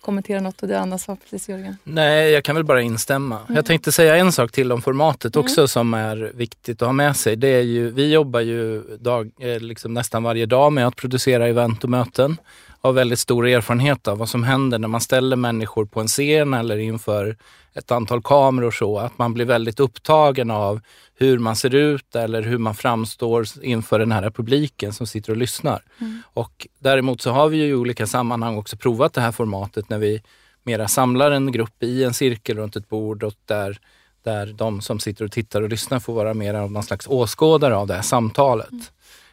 kommentera 0.00 0.40
något 0.40 0.62
av 0.62 0.68
det 0.68 0.80
Anna 0.80 0.98
sa 0.98 1.16
precis 1.16 1.48
Jörgen? 1.48 1.76
Nej, 1.84 2.30
jag 2.30 2.44
kan 2.44 2.54
väl 2.54 2.64
bara 2.64 2.82
instämma. 2.82 3.40
Mm. 3.40 3.56
Jag 3.56 3.66
tänkte 3.66 3.92
säga 3.92 4.16
en 4.16 4.32
sak 4.32 4.52
till 4.52 4.72
om 4.72 4.82
formatet 4.82 5.36
mm. 5.36 5.44
också 5.44 5.60
mm. 5.60 5.68
som 5.68 5.94
är 5.94 6.32
viktigt 6.34 6.82
att 6.82 6.88
ha 6.88 6.92
med 6.92 7.16
sig. 7.16 7.36
Det 7.36 7.48
är 7.48 7.62
ju, 7.62 7.90
vi 7.90 8.12
jobbar 8.12 8.40
ju 8.40 8.82
dag, 8.96 9.30
eh, 9.40 9.60
liksom 9.60 9.94
nästan 9.94 10.22
varje 10.22 10.46
dag 10.46 10.72
med 10.72 10.86
att 10.86 10.96
producera 10.96 11.48
event 11.48 11.84
och 11.84 11.90
möten. 11.90 12.36
Har 12.80 12.92
väldigt 12.92 13.18
stor 13.18 13.48
erfarenhet 13.48 14.08
av 14.08 14.18
vad 14.18 14.28
som 14.28 14.44
händer 14.44 14.78
när 14.78 14.88
man 14.88 15.00
ställer 15.00 15.36
människor 15.36 15.84
på 15.84 16.00
en 16.00 16.08
scen 16.08 16.54
eller 16.54 16.76
inför 16.76 17.36
ett 17.74 17.90
antal 17.90 18.22
kameror 18.22 18.70
så. 18.70 18.98
Att 18.98 19.18
man 19.18 19.34
blir 19.34 19.44
väldigt 19.44 19.80
upptagen 19.80 20.50
av 20.50 20.80
hur 21.18 21.38
man 21.38 21.56
ser 21.56 21.74
ut 21.74 22.16
eller 22.16 22.42
hur 22.42 22.58
man 22.58 22.74
framstår 22.74 23.46
inför 23.62 23.98
den 23.98 24.12
här 24.12 24.30
publiken 24.30 24.92
som 24.92 25.06
sitter 25.06 25.30
och 25.32 25.36
lyssnar. 25.36 25.82
Mm. 25.98 26.22
Och 26.34 26.66
däremot 26.78 27.20
så 27.20 27.30
har 27.30 27.48
vi 27.48 27.56
ju 27.56 27.66
i 27.66 27.74
olika 27.74 28.06
sammanhang 28.06 28.56
också 28.56 28.76
provat 28.76 29.12
det 29.12 29.20
här 29.20 29.32
formatet 29.32 29.90
när 29.90 29.98
vi 29.98 30.22
mera 30.62 30.88
samlar 30.88 31.30
en 31.30 31.52
grupp 31.52 31.82
i 31.82 32.04
en 32.04 32.14
cirkel 32.14 32.56
runt 32.56 32.76
ett 32.76 32.88
bord 32.88 33.22
och 33.22 33.34
där, 33.44 33.78
där 34.22 34.46
de 34.46 34.80
som 34.80 34.98
sitter 34.98 35.24
och 35.24 35.32
tittar 35.32 35.62
och 35.62 35.68
lyssnar 35.68 35.98
får 35.98 36.14
vara 36.14 36.34
mer 36.34 36.54
av 36.54 36.72
någon 36.72 36.82
slags 36.82 37.06
åskådare 37.06 37.76
av 37.76 37.86
det 37.86 37.94
här 37.94 38.02
samtalet. 38.02 38.70
Mm. 38.70 38.84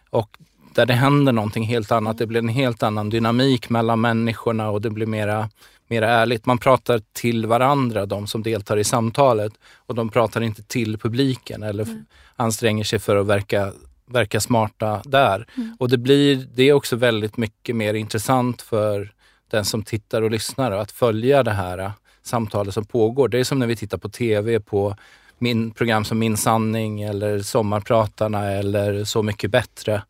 Och 0.10 0.38
där 0.74 0.86
det 0.86 0.94
händer 0.94 1.32
någonting 1.32 1.64
helt 1.64 1.92
annat. 1.92 2.18
Det 2.18 2.28
blir 2.28 2.40
en 2.40 2.50
helt 2.50 2.84
annan 2.84 3.10
dynamik 3.10 3.70
mellan 3.70 4.02
människorna 4.02 4.70
och 4.70 4.82
det 4.82 4.90
blir 4.90 5.06
mera 5.06 5.50
mer 5.94 6.02
ärligt. 6.02 6.46
Man 6.46 6.58
pratar 6.58 7.02
till 7.14 7.46
varandra, 7.46 8.06
de 8.06 8.28
som 8.28 8.44
deltar 8.44 8.78
i 8.78 8.84
samtalet. 8.84 9.54
Och 9.88 9.96
de 9.96 10.10
pratar 10.10 10.42
inte 10.42 10.64
till 10.64 10.98
publiken 10.98 11.64
eller 11.64 11.84
mm. 11.84 12.06
anstränger 12.36 12.84
sig 12.84 13.00
för 13.00 13.16
att 13.16 13.28
verka, 13.28 13.72
verka 14.06 14.40
smarta 14.40 15.02
där. 15.06 15.48
Mm. 15.58 15.76
Och 15.80 15.90
det, 15.90 15.98
blir, 15.98 16.48
det 16.56 16.64
är 16.64 16.74
också 16.74 16.96
väldigt 16.96 17.38
mycket 17.38 17.76
mer 17.76 17.94
intressant 17.94 18.62
för 18.62 19.14
den 19.52 19.66
som 19.66 19.84
tittar 19.84 20.22
och 20.22 20.32
lyssnar 20.32 20.72
att 20.72 20.92
följa 20.92 21.44
det 21.44 21.52
här 21.52 21.78
äh, 21.78 21.92
samtalet 22.24 22.74
som 22.74 22.86
pågår. 22.86 23.28
Det 23.28 23.40
är 23.40 23.44
som 23.44 23.60
när 23.60 23.68
vi 23.68 23.76
tittar 23.76 23.98
på 23.98 24.10
TV 24.10 24.60
på 24.60 24.96
min, 25.40 25.72
program 25.72 26.06
som 26.06 26.20
Min 26.20 26.38
sanning 26.38 27.02
eller 27.02 27.40
Sommarpratarna 27.40 28.52
eller 28.52 29.04
Så 29.04 29.24
mycket 29.24 29.52
bättre 29.52 30.02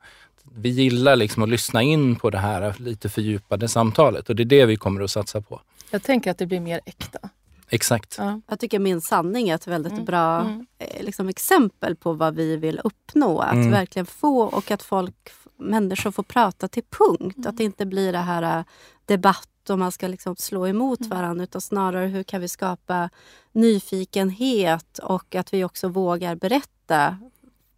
vi 0.56 0.70
gillar 0.70 1.16
liksom 1.16 1.44
att 1.44 1.50
lyssna 1.50 1.82
in 1.82 2.16
på 2.16 2.30
det 2.30 2.38
här 2.38 2.76
lite 2.78 3.10
fördjupade 3.10 3.68
samtalet 3.68 4.30
och 4.30 4.36
det 4.36 4.44
är 4.44 4.46
det 4.46 4.66
vi 4.66 4.76
kommer 4.76 5.02
att 5.02 5.12
satsa 5.12 5.42
på. 5.42 5.62
Jag 5.94 6.04
tänker 6.04 6.32
att 6.32 6.38
det 6.38 6.46
blir 6.46 6.60
mer 6.60 6.82
äkta. 6.86 7.30
Exakt. 7.70 8.16
Ja. 8.18 8.42
Jag 8.48 8.60
tycker 8.60 8.80
Min 8.80 9.02
sanning 9.02 9.50
är 9.50 9.56
ett 9.56 9.68
väldigt 9.68 9.94
mm. 9.94 10.06
bra 10.06 10.40
mm. 10.40 10.66
Eh, 10.78 11.04
liksom, 11.04 11.30
exempel 11.30 11.96
på 11.96 12.14
vad 12.14 12.36
vi 12.36 12.58
vill 12.58 12.82
uppnå. 12.84 13.40
Att 13.40 13.54
mm. 13.54 13.72
verkligen 13.72 14.06
få 14.06 14.42
och 14.44 14.72
att 14.72 14.84
folk, 14.84 15.30
människor 15.58 16.12
får 16.12 16.24
prata 16.24 16.68
till 16.68 16.84
punkt. 16.90 17.46
Att 17.46 17.58
det 17.58 17.64
inte 17.64 17.86
blir 17.86 18.12
det 18.12 18.18
här 18.18 18.58
äh, 18.58 18.64
debatt 19.06 19.70
och 19.70 19.80
man 19.80 19.92
ska 19.92 20.08
liksom 20.08 20.36
slå 20.36 20.68
emot 20.68 21.00
mm. 21.00 21.10
varandra 21.10 21.44
utan 21.44 21.62
snarare 21.62 22.08
hur 22.08 22.24
kan 22.24 22.42
vi 22.42 22.48
skapa 22.48 23.10
nyfikenhet 23.52 24.98
och 24.98 25.36
att 25.36 25.54
vi 25.54 25.64
också 25.64 25.88
vågar 25.88 26.36
berätta. 26.36 27.18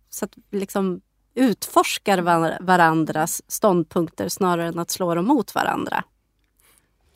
Så 0.10 0.26
att 0.26 0.32
liksom 0.52 1.02
utforskar 1.34 2.22
varandras 2.64 3.42
ståndpunkter 3.48 4.30
snarare 4.30 4.68
än 4.68 4.80
att 4.80 4.92
slå 4.92 5.16
dem 5.16 5.26
mot 5.26 5.56
varandra. 5.56 6.04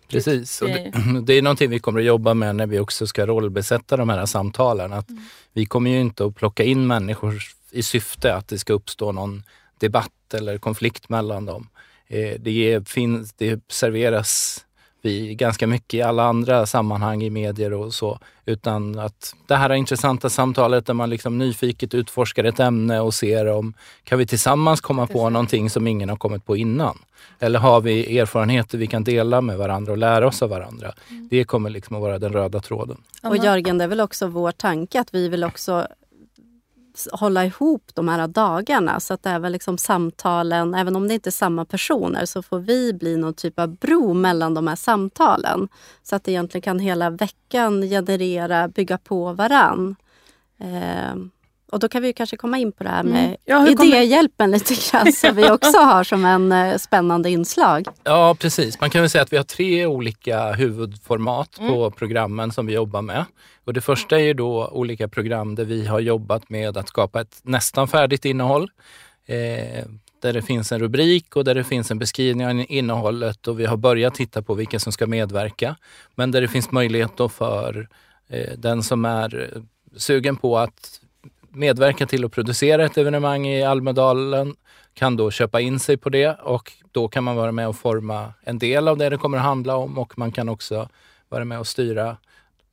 Precis, 0.09 0.61
och 0.61 0.67
det, 0.67 0.91
det, 1.23 1.33
är 1.33 1.41
någonting 1.41 1.69
vi 1.69 1.79
kommer 1.79 1.99
att 1.99 2.05
jobba 2.05 2.33
med 2.33 2.55
när 2.55 2.67
vi 2.67 2.79
också 2.79 3.07
ska 3.07 3.25
rollbesätta 3.25 3.97
de 3.97 4.09
här 4.09 4.25
samtalen. 4.25 4.93
Att 4.93 5.09
mm. 5.09 5.23
Vi 5.53 5.65
kommer 5.65 5.91
ju 5.91 5.99
inte 5.99 6.25
att 6.25 6.35
plocka 6.35 6.63
in 6.63 6.87
människor 6.87 7.39
i 7.71 7.83
syfte 7.83 8.35
att 8.35 8.47
det 8.47 8.57
ska 8.57 8.73
uppstå 8.73 9.11
någon 9.11 9.43
debatt 9.77 10.33
eller 10.33 10.57
konflikt 10.57 11.09
mellan 11.09 11.45
dem. 11.45 11.69
Eh, 12.07 12.39
det, 12.39 12.89
finns, 12.89 13.33
det 13.33 13.63
serveras 13.67 14.65
vi 15.01 15.35
ganska 15.35 15.67
mycket 15.67 15.93
i 15.93 16.01
alla 16.01 16.23
andra 16.23 16.65
sammanhang 16.65 17.23
i 17.23 17.29
medier 17.29 17.73
och 17.73 17.93
så. 17.93 18.19
Utan 18.45 18.99
att 18.99 19.35
det 19.47 19.55
här 19.55 19.73
intressanta 19.73 20.29
samtalet 20.29 20.85
där 20.85 20.93
man 20.93 21.09
liksom 21.09 21.37
nyfiket 21.37 21.93
utforskar 21.93 22.43
ett 22.43 22.59
ämne 22.59 22.99
och 22.99 23.13
ser 23.13 23.45
om 23.45 23.73
kan 24.03 24.19
vi 24.19 24.25
tillsammans 24.25 24.81
komma 24.81 25.07
på 25.07 25.29
någonting 25.29 25.69
som 25.69 25.87
ingen 25.87 26.09
har 26.09 26.17
kommit 26.17 26.45
på 26.45 26.57
innan? 26.57 26.97
Eller 27.39 27.59
har 27.59 27.81
vi 27.81 28.17
erfarenheter 28.19 28.77
vi 28.77 28.87
kan 28.87 29.03
dela 29.03 29.41
med 29.41 29.57
varandra 29.57 29.91
och 29.91 29.97
lära 29.97 30.27
oss 30.27 30.41
av 30.41 30.49
varandra? 30.49 30.93
Mm. 31.09 31.27
Det 31.31 31.43
kommer 31.43 31.69
liksom 31.69 31.95
att 31.95 32.01
vara 32.01 32.19
den 32.19 32.33
röda 32.33 32.59
tråden. 32.59 32.97
Och 33.23 33.37
Jörgen, 33.37 33.77
det 33.77 33.83
är 33.83 33.87
väl 33.87 34.01
också 34.01 34.27
vår 34.27 34.51
tanke 34.51 34.99
att 34.99 35.13
vi 35.13 35.29
vill 35.29 35.43
också 35.43 35.87
hålla 37.11 37.45
ihop 37.45 37.91
de 37.93 38.07
här 38.07 38.27
dagarna 38.27 38.99
så 38.99 39.13
att 39.13 39.25
även 39.25 39.51
liksom 39.51 39.77
samtalen, 39.77 40.73
även 40.75 40.95
om 40.95 41.07
det 41.07 41.13
inte 41.13 41.29
är 41.29 41.31
samma 41.31 41.65
personer, 41.65 42.25
så 42.25 42.41
får 42.41 42.59
vi 42.59 42.93
bli 42.93 43.17
någon 43.17 43.33
typ 43.33 43.59
av 43.59 43.75
bro 43.75 44.13
mellan 44.13 44.53
de 44.53 44.67
här 44.67 44.75
samtalen. 44.75 45.67
Så 46.03 46.15
att 46.15 46.27
egentligen 46.27 46.61
kan 46.61 46.79
hela 46.79 47.09
veckan 47.09 47.81
generera, 47.81 48.67
bygga 48.67 48.97
på 48.97 49.33
varann. 49.33 49.95
Eh, 50.59 51.15
och 51.71 51.79
då 51.79 51.89
kan 51.89 52.01
vi 52.01 52.13
kanske 52.13 52.37
komma 52.37 52.57
in 52.57 52.71
på 52.71 52.83
det 52.83 52.89
här 52.89 53.03
med 53.03 53.25
mm. 53.25 53.37
ja, 53.45 53.67
idéhjälpen 53.67 54.51
lite 54.51 54.73
grann 54.73 55.13
som 55.13 55.35
vi 55.35 55.49
också 55.49 55.77
har 55.77 56.03
som 56.03 56.25
en 56.25 56.51
eh, 56.51 56.77
spännande 56.77 57.29
inslag. 57.29 57.87
Ja 58.03 58.35
precis, 58.39 58.81
man 58.81 58.89
kan 58.89 59.01
väl 59.01 59.09
säga 59.09 59.21
att 59.21 59.33
vi 59.33 59.37
har 59.37 59.43
tre 59.43 59.85
olika 59.85 60.51
huvudformat 60.51 61.59
mm. 61.59 61.73
på 61.73 61.91
programmen 61.91 62.51
som 62.51 62.65
vi 62.65 62.73
jobbar 62.73 63.01
med. 63.01 63.25
Och 63.63 63.73
det 63.73 63.81
första 63.81 64.19
är 64.19 64.23
ju 64.23 64.33
då 64.33 64.67
olika 64.67 65.07
program 65.07 65.55
där 65.55 65.65
vi 65.65 65.85
har 65.85 65.99
jobbat 65.99 66.49
med 66.49 66.77
att 66.77 66.87
skapa 66.87 67.21
ett 67.21 67.39
nästan 67.43 67.87
färdigt 67.87 68.25
innehåll. 68.25 68.71
Eh, 69.25 69.85
där 70.21 70.33
det 70.33 70.41
finns 70.41 70.71
en 70.71 70.79
rubrik 70.79 71.35
och 71.35 71.43
där 71.43 71.55
det 71.55 71.63
finns 71.63 71.91
en 71.91 71.99
beskrivning 71.99 72.47
av 72.47 72.65
innehållet 72.69 73.47
och 73.47 73.59
vi 73.59 73.65
har 73.65 73.77
börjat 73.77 74.15
titta 74.15 74.41
på 74.41 74.53
vilka 74.53 74.79
som 74.79 74.91
ska 74.91 75.07
medverka. 75.07 75.75
Men 76.15 76.31
där 76.31 76.41
det 76.41 76.47
finns 76.47 76.71
möjlighet 76.71 77.11
då 77.17 77.29
för 77.29 77.89
eh, 78.27 78.57
den 78.57 78.83
som 78.83 79.05
är 79.05 79.61
sugen 79.95 80.35
på 80.35 80.57
att 80.57 80.98
medverka 81.51 82.05
till 82.05 82.25
att 82.25 82.31
producera 82.31 82.85
ett 82.85 82.97
evenemang 82.97 83.47
i 83.47 83.63
Almedalen 83.63 84.55
kan 84.93 85.17
då 85.17 85.31
köpa 85.31 85.61
in 85.61 85.79
sig 85.79 85.97
på 85.97 86.09
det 86.09 86.33
och 86.33 86.73
då 86.91 87.07
kan 87.07 87.23
man 87.23 87.35
vara 87.35 87.51
med 87.51 87.67
och 87.67 87.75
forma 87.75 88.33
en 88.43 88.59
del 88.59 88.87
av 88.87 88.97
det 88.97 89.09
det 89.09 89.17
kommer 89.17 89.37
att 89.37 89.43
handla 89.43 89.75
om 89.75 89.97
och 89.97 90.17
man 90.17 90.31
kan 90.31 90.49
också 90.49 90.89
vara 91.29 91.45
med 91.45 91.59
och 91.59 91.67
styra 91.67 92.17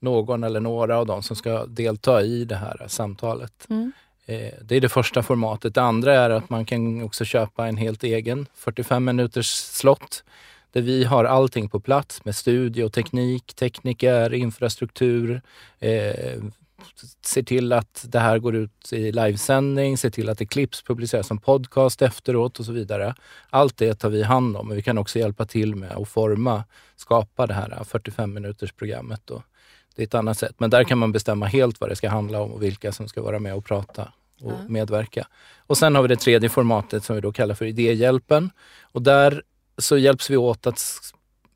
någon 0.01 0.45
eller 0.45 0.61
några 0.61 0.99
av 0.99 1.07
dem 1.07 1.23
som 1.23 1.37
ska 1.37 1.67
delta 1.67 2.23
i 2.23 2.45
det 2.45 2.57
här 2.57 2.85
samtalet. 2.89 3.67
Mm. 3.71 3.93
Eh, 4.27 4.53
det 4.63 4.77
är 4.77 4.81
det 4.81 4.89
första 4.89 5.23
formatet. 5.23 5.75
Det 5.75 5.83
andra 5.83 6.15
är 6.15 6.31
att 6.31 6.51
man 6.51 6.65
kan 6.65 7.03
också 7.03 7.25
köpa 7.25 7.67
en 7.67 7.77
helt 7.77 8.05
egen 8.05 8.47
45 8.55 9.05
minuters 9.05 9.47
slott 9.51 10.25
där 10.73 10.83
vi 10.83 11.05
har 11.05 11.25
allting 11.25 11.69
på 11.69 11.81
plats 11.81 12.25
med 12.25 12.37
studio, 12.37 12.89
teknik, 12.89 13.55
tekniker, 13.55 14.35
infrastruktur, 14.35 15.43
eh, 15.79 16.43
ser 17.25 17.43
till 17.43 17.73
att 17.73 18.07
det 18.09 18.19
här 18.19 18.39
går 18.39 18.55
ut 18.55 18.93
i 18.93 19.13
livesändning, 19.13 19.99
ser 19.99 20.11
till 20.11 20.29
att 20.29 20.39
det 20.39 20.47
klipps, 20.47 20.83
publiceras 20.83 21.27
som 21.27 21.39
podcast 21.39 22.03
efteråt 22.03 22.59
och 22.59 22.65
så 22.65 22.73
vidare. 22.73 23.15
Allt 23.51 23.77
det 23.77 23.95
tar 23.95 24.09
vi 24.09 24.23
hand 24.23 24.57
om, 24.57 24.69
men 24.69 24.77
vi 24.77 24.83
kan 24.83 24.99
också 24.99 25.19
hjälpa 25.19 25.47
till 25.47 25.75
med 25.75 25.93
att 25.93 26.09
forma, 26.09 26.65
skapa 26.97 27.47
det 27.47 27.55
här 27.55 27.85
45 27.85 28.35
minuters 28.35 28.73
programmet. 28.73 29.21
Då. 29.25 29.43
Det 29.97 30.03
är 30.03 30.07
ett 30.07 30.15
annat 30.15 30.39
sätt, 30.39 30.55
men 30.59 30.71
där 30.71 30.85
kan 30.85 30.99
man 30.99 31.13
bestämma 31.13 31.47
helt 31.47 31.81
vad 31.81 31.91
det 31.91 31.97
ska 31.97 32.09
handla 32.09 32.41
om 32.41 32.53
och 32.53 32.63
vilka 32.63 32.93
som 32.93 33.09
ska 33.09 33.23
vara 33.23 33.39
med 33.39 33.55
och 33.55 33.65
prata 33.65 34.13
och 34.43 34.53
ja. 34.53 34.69
medverka. 34.69 35.27
Och 35.59 35.79
sen 35.79 35.95
har 35.95 36.03
vi 36.03 36.09
det 36.09 36.17
tredje 36.17 36.49
formatet 36.49 37.05
som 37.05 37.15
vi 37.17 37.23
då 37.23 37.33
kallar 37.33 37.55
för 37.55 37.65
Idéhjälpen. 37.65 38.51
Och 38.83 39.03
där 39.03 39.43
så 39.79 39.99
hjälps 39.99 40.31
vi 40.31 40.37
åt 40.37 40.67
att, 40.67 40.83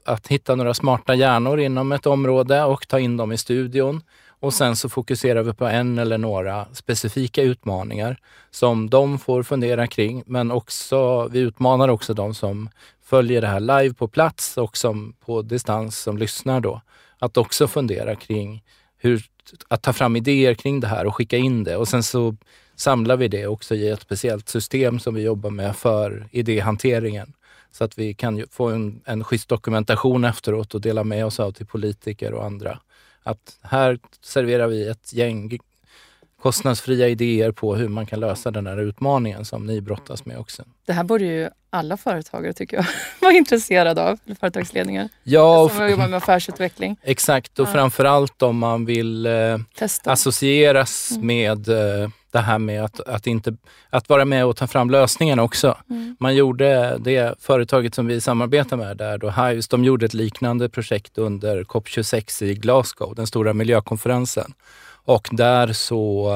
att 0.05 0.27
hitta 0.29 0.55
några 0.55 0.75
smarta 0.75 1.15
hjärnor 1.15 1.61
inom 1.61 1.93
ett 1.93 2.07
område 2.07 2.65
och 2.65 2.89
ta 2.89 2.99
in 2.99 3.17
dem 3.17 3.33
i 3.33 3.39
studion 3.39 4.03
och 4.41 4.55
sen 4.55 4.77
så 4.77 4.89
fokuserar 4.89 5.43
vi 5.43 5.53
på 5.53 5.67
en 5.67 5.99
eller 5.99 6.19
några 6.19 6.67
specifika 6.73 7.43
utmaningar 7.43 8.17
som 8.51 8.91
de 8.91 9.19
får 9.19 9.43
fundera 9.43 9.87
kring. 9.87 10.23
Men 10.27 10.51
också, 10.51 11.29
vi 11.29 11.39
utmanar 11.39 11.89
också 11.89 12.15
de 12.15 12.35
som 12.35 12.69
följer 13.03 13.41
det 13.41 13.47
här 13.47 13.61
live 13.61 13.95
på 13.95 14.09
plats 14.09 14.57
och 14.57 14.77
som 14.77 15.15
på 15.21 15.43
distans 15.43 15.99
som 15.99 16.19
lyssnar 16.19 16.61
då. 16.61 16.81
Att 17.19 17.37
också 17.37 17.69
fundera 17.69 18.17
kring 18.17 18.63
hur, 18.99 19.25
att 19.69 19.83
ta 19.83 19.93
fram 19.93 20.17
idéer 20.17 20.55
kring 20.55 20.81
det 20.81 20.87
här 20.87 21.07
och 21.07 21.17
skicka 21.17 21.37
in 21.37 21.65
det. 21.65 21.77
Och 21.77 21.89
sen 21.89 22.03
så 22.03 22.37
samlar 22.77 23.17
vi 23.17 23.29
det 23.29 23.47
också 23.47 23.75
i 23.75 23.89
ett 23.89 24.01
speciellt 24.01 24.49
system 24.49 24.99
som 24.99 25.15
vi 25.15 25.23
jobbar 25.23 25.51
med 25.51 25.77
för 25.77 26.29
idéhanteringen. 26.31 27.33
Så 27.73 27.85
att 27.85 27.99
vi 27.99 28.15
kan 28.15 28.45
få 28.51 28.69
en, 28.69 29.01
en 29.05 29.25
schysst 29.25 29.49
dokumentation 29.49 30.25
efteråt 30.25 30.75
och 30.75 30.81
dela 30.81 31.05
med 31.05 31.27
oss 31.27 31.41
av 31.41 31.53
till 31.53 31.67
politiker 31.67 32.35
och 32.35 32.45
andra 32.45 32.79
att 33.23 33.59
här 33.62 33.99
serverar 34.21 34.67
vi 34.67 34.89
ett 34.89 35.12
gäng 35.12 35.59
kostnadsfria 36.43 37.09
idéer 37.09 37.53
på 37.53 37.75
hur 37.75 37.89
man 37.89 38.07
kan 38.07 38.21
lösa 38.21 38.51
den 38.51 38.67
här 38.67 38.77
utmaningen 38.77 39.45
som 39.45 39.67
ni 39.67 39.81
brottas 39.81 40.25
med 40.25 40.39
också. 40.39 40.63
Det 40.87 40.93
här 40.93 41.05
borde 41.05 41.25
ju 41.25 41.49
alla 41.71 41.97
företagare 41.97 42.53
tycker 42.53 42.77
jag 42.77 42.87
vara 43.21 43.33
intresserade 43.33 44.03
av, 44.03 44.19
företagsledningar. 44.41 45.09
Ja, 45.23 45.71
som 45.77 45.91
jobbar 45.91 46.09
med 46.09 46.17
affärsutveckling. 46.17 46.97
Exakt, 47.03 47.59
och 47.59 47.69
ja. 47.69 47.73
framförallt 47.73 48.43
om 48.43 48.59
man 48.59 48.85
vill 48.85 49.27
eh, 49.27 49.59
associeras 50.05 51.11
mm. 51.11 51.27
med 51.27 51.69
eh, 51.69 52.09
det 52.31 52.39
här 52.39 52.59
med 52.59 52.85
att, 52.85 53.01
att, 53.01 53.27
inte, 53.27 53.57
att 53.91 54.09
vara 54.09 54.25
med 54.25 54.47
och 54.47 54.57
ta 54.57 54.67
fram 54.67 54.91
lösningarna 54.91 55.43
också. 55.43 55.77
Mm. 55.91 56.17
Man 56.21 56.35
gjorde 56.35 56.99
det 56.99 57.35
företaget 57.41 57.95
som 57.95 58.07
vi 58.07 58.21
samarbetar 58.21 58.77
med 58.77 58.97
där, 58.97 59.19
då 59.19 59.31
Hives, 59.31 59.69
de 59.69 59.85
gjorde 59.85 60.07
ett 60.07 60.15
liknande 60.15 60.69
projekt 60.69 61.19
under 61.19 61.65
COP26 61.65 62.45
i 62.45 62.55
Glasgow, 62.55 63.15
den 63.15 63.27
stora 63.27 63.53
miljökonferensen. 63.53 64.55
Och 65.11 65.29
där 65.33 65.73
så 65.73 66.33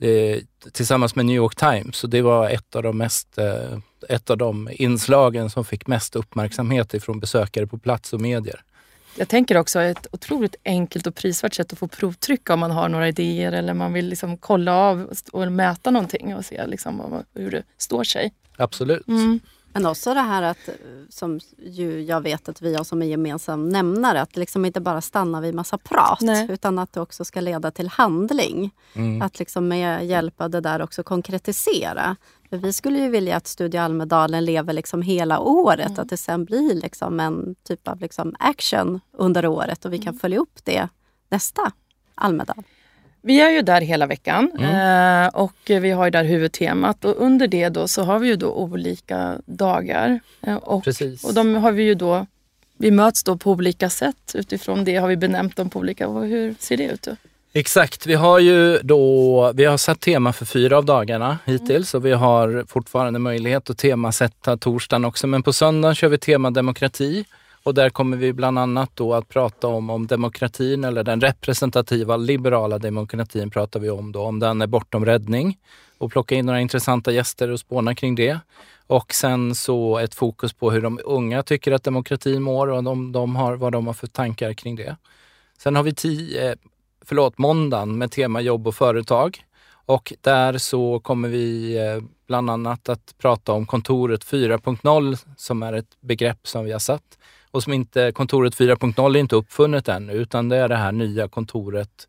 eh, 0.00 0.38
tillsammans 0.72 1.16
med 1.16 1.26
New 1.26 1.36
York 1.36 1.56
Times, 1.56 1.96
så 1.96 2.06
det 2.06 2.22
var 2.22 2.50
ett 2.50 2.76
av 2.76 2.82
de 2.82 2.98
mest 2.98 3.38
eh, 3.38 3.78
ett 4.08 4.30
av 4.30 4.38
de 4.38 4.68
inslagen 4.72 5.50
som 5.50 5.64
fick 5.64 5.86
mest 5.86 6.16
uppmärksamhet 6.16 6.94
ifrån 6.94 7.20
besökare 7.20 7.66
på 7.66 7.78
plats 7.78 8.12
och 8.12 8.20
medier. 8.20 8.62
Jag 9.16 9.28
tänker 9.28 9.56
också 9.56 9.80
ett 9.80 10.06
otroligt 10.12 10.56
enkelt 10.64 11.06
och 11.06 11.14
prisvärt 11.14 11.54
sätt 11.54 11.72
att 11.72 11.78
få 11.78 11.88
provtrycka 11.88 12.54
om 12.54 12.60
man 12.60 12.70
har 12.70 12.88
några 12.88 13.08
idéer 13.08 13.52
eller 13.52 13.74
man 13.74 13.92
vill 13.92 14.08
liksom 14.08 14.36
kolla 14.36 14.74
av 14.74 15.12
och 15.32 15.52
mäta 15.52 15.90
någonting 15.90 16.36
och 16.36 16.44
se 16.44 16.66
liksom 16.66 17.22
hur 17.34 17.50
det 17.50 17.62
står 17.78 18.04
sig. 18.04 18.32
Absolut. 18.56 19.08
Mm. 19.08 19.40
Men 19.72 19.86
också 19.86 20.14
det 20.14 20.20
här 20.20 20.42
att, 20.42 20.68
som 21.08 21.40
ju 21.58 22.02
jag 22.02 22.20
vet 22.20 22.48
att 22.48 22.62
vi 22.62 22.74
har 22.74 22.84
som 22.84 23.02
en 23.02 23.08
gemensam 23.08 23.68
nämnare, 23.68 24.20
att 24.20 24.34
det 24.34 24.40
liksom 24.40 24.64
inte 24.64 24.80
bara 24.80 25.00
stannar 25.00 25.40
vid 25.40 25.54
massa 25.54 25.78
prat 25.78 26.20
Nej. 26.20 26.46
utan 26.50 26.78
att 26.78 26.92
det 26.92 27.00
också 27.00 27.24
ska 27.24 27.40
leda 27.40 27.70
till 27.70 27.88
handling. 27.88 28.70
Mm. 28.94 29.22
Att 29.22 29.38
liksom 29.38 29.68
med 29.68 30.06
hjälp 30.06 30.40
av 30.40 30.50
det 30.50 30.60
där 30.60 30.82
också 30.82 31.02
konkretisera. 31.02 32.16
För 32.50 32.56
vi 32.56 32.72
skulle 32.72 32.98
ju 32.98 33.08
vilja 33.08 33.36
att 33.36 33.46
Studio 33.46 33.80
Almedalen 33.80 34.44
lever 34.44 34.72
liksom 34.72 35.02
hela 35.02 35.40
året, 35.40 35.86
mm. 35.86 36.00
att 36.00 36.08
det 36.08 36.16
sen 36.16 36.44
blir 36.44 36.74
liksom 36.74 37.20
en 37.20 37.54
typ 37.64 37.88
av 37.88 38.00
liksom 38.00 38.34
action 38.38 39.00
under 39.12 39.46
året 39.46 39.84
och 39.84 39.92
vi 39.92 39.98
kan 39.98 40.08
mm. 40.08 40.18
följa 40.18 40.38
upp 40.38 40.64
det 40.64 40.88
nästa 41.28 41.72
Almedal. 42.14 42.64
Vi 43.22 43.40
är 43.40 43.50
ju 43.50 43.62
där 43.62 43.80
hela 43.80 44.06
veckan 44.06 44.50
mm. 44.58 45.24
eh, 45.24 45.28
och 45.28 45.56
vi 45.66 45.90
har 45.90 46.04
ju 46.04 46.10
där 46.10 46.24
huvudtemat 46.24 47.04
och 47.04 47.14
under 47.18 47.46
det 47.46 47.68
då 47.68 47.88
så 47.88 48.02
har 48.02 48.18
vi 48.18 48.28
ju 48.28 48.36
då 48.36 48.52
olika 48.52 49.38
dagar. 49.46 50.20
Eh, 50.40 50.56
och, 50.56 50.84
Precis. 50.84 51.24
och 51.24 51.34
de 51.34 51.54
har 51.54 51.72
vi 51.72 51.82
ju 51.82 51.94
då, 51.94 52.26
vi 52.78 52.90
möts 52.90 53.24
då 53.24 53.36
på 53.36 53.50
olika 53.50 53.90
sätt. 53.90 54.34
Utifrån 54.34 54.84
det 54.84 54.96
har 54.96 55.08
vi 55.08 55.16
benämnt 55.16 55.56
dem 55.56 55.70
på 55.70 55.78
olika, 55.78 56.08
hur 56.08 56.54
ser 56.58 56.76
det 56.76 56.84
ut? 56.84 57.02
Då? 57.02 57.16
Exakt, 57.52 58.06
vi 58.06 58.14
har 58.14 58.38
ju 58.38 58.78
då, 58.78 59.52
vi 59.54 59.64
har 59.64 59.76
satt 59.76 60.00
tema 60.00 60.32
för 60.32 60.44
fyra 60.44 60.78
av 60.78 60.84
dagarna 60.84 61.38
hittills 61.44 61.94
och 61.94 62.06
vi 62.06 62.12
har 62.12 62.64
fortfarande 62.68 63.18
möjlighet 63.18 63.70
att 63.70 63.78
temasätta 63.78 64.56
torsdagen 64.56 65.04
också. 65.04 65.26
Men 65.26 65.42
på 65.42 65.52
söndagen 65.52 65.94
kör 65.94 66.08
vi 66.08 66.18
tema 66.18 66.50
demokrati 66.50 67.24
och 67.62 67.74
där 67.74 67.90
kommer 67.90 68.16
vi 68.16 68.32
bland 68.32 68.58
annat 68.58 68.90
då 68.94 69.14
att 69.14 69.28
prata 69.28 69.66
om, 69.66 69.90
om 69.90 70.06
demokratin 70.06 70.84
eller 70.84 71.04
den 71.04 71.20
representativa 71.20 72.16
liberala 72.16 72.78
demokratin 72.78 73.50
pratar 73.50 73.80
vi 73.80 73.90
om 73.90 74.12
då, 74.12 74.22
om 74.22 74.38
den 74.38 74.62
är 74.62 74.66
bortom 74.66 75.04
räddning 75.04 75.58
och 75.98 76.12
plocka 76.12 76.34
in 76.34 76.46
några 76.46 76.60
intressanta 76.60 77.12
gäster 77.12 77.50
och 77.50 77.60
spåna 77.60 77.94
kring 77.94 78.14
det. 78.14 78.38
Och 78.86 79.14
sen 79.14 79.54
så 79.54 79.98
ett 79.98 80.14
fokus 80.14 80.52
på 80.52 80.70
hur 80.70 80.82
de 80.82 81.00
unga 81.04 81.42
tycker 81.42 81.72
att 81.72 81.84
demokratin 81.84 82.42
mår 82.42 82.68
och 82.68 82.84
de, 82.84 83.12
de 83.12 83.36
har, 83.36 83.56
vad 83.56 83.72
de 83.72 83.86
har 83.86 83.94
för 83.94 84.06
tankar 84.06 84.52
kring 84.52 84.76
det. 84.76 84.96
Sen 85.58 85.76
har 85.76 85.82
vi 85.82 85.94
tio, 85.94 86.50
eh, 86.50 86.56
förlåt, 87.04 87.38
måndagen 87.38 87.98
med 87.98 88.10
tema 88.10 88.40
jobb 88.40 88.66
och 88.66 88.74
företag. 88.74 89.44
Och 89.86 90.12
där 90.20 90.58
så 90.58 91.00
kommer 91.00 91.28
vi 91.28 91.76
eh, 91.78 92.02
bland 92.26 92.50
annat 92.50 92.88
att 92.88 93.14
prata 93.18 93.52
om 93.52 93.66
kontoret 93.66 94.24
4.0 94.24 95.18
som 95.36 95.62
är 95.62 95.72
ett 95.72 96.00
begrepp 96.00 96.46
som 96.46 96.64
vi 96.64 96.72
har 96.72 96.78
satt 96.78 97.18
och 97.50 97.62
som 97.62 97.72
inte, 97.72 98.12
kontoret 98.12 98.54
4.0 98.54 99.16
är 99.16 99.20
inte 99.20 99.36
uppfunnet 99.36 99.88
ännu 99.88 100.12
utan 100.12 100.48
det 100.48 100.56
är 100.56 100.68
det 100.68 100.76
här 100.76 100.92
nya 100.92 101.28
kontoret. 101.28 102.08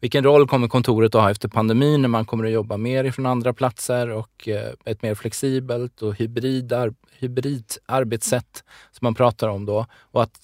Vilken 0.00 0.24
roll 0.24 0.48
kommer 0.48 0.68
kontoret 0.68 1.14
att 1.14 1.20
ha 1.22 1.30
efter 1.30 1.48
pandemin 1.48 2.02
när 2.02 2.08
man 2.08 2.24
kommer 2.24 2.44
att 2.44 2.50
jobba 2.50 2.76
mer 2.76 3.04
ifrån 3.04 3.26
andra 3.26 3.52
platser 3.52 4.08
och 4.10 4.48
eh, 4.48 4.72
ett 4.84 5.02
mer 5.02 5.14
flexibelt 5.14 6.02
och 6.02 6.14
hybrid, 6.14 6.72
ar, 6.72 6.94
hybrid 7.18 7.64
arbetssätt 7.86 8.64
som 8.92 9.06
man 9.06 9.14
pratar 9.14 9.48
om 9.48 9.66
då. 9.66 9.86
Och 9.92 10.22
att 10.22 10.40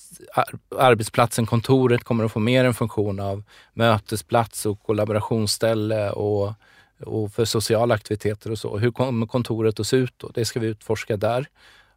arbetsplatsen, 0.78 1.46
kontoret 1.46 2.04
kommer 2.04 2.24
att 2.24 2.32
få 2.32 2.40
mer 2.40 2.64
en 2.64 2.74
funktion 2.74 3.20
av 3.20 3.42
mötesplats 3.72 4.66
och 4.66 4.82
kollaborationsställe 4.82 6.10
och 6.10 6.52
och 7.00 7.32
för 7.32 7.44
sociala 7.44 7.94
aktiviteter 7.94 8.50
och 8.50 8.58
så. 8.58 8.78
Hur 8.78 8.90
kommer 8.90 9.26
kontoret 9.26 9.80
att 9.80 9.86
se 9.86 9.96
ut 9.96 10.14
då? 10.16 10.30
Det 10.34 10.44
ska 10.44 10.60
vi 10.60 10.66
utforska 10.66 11.16
där. 11.16 11.46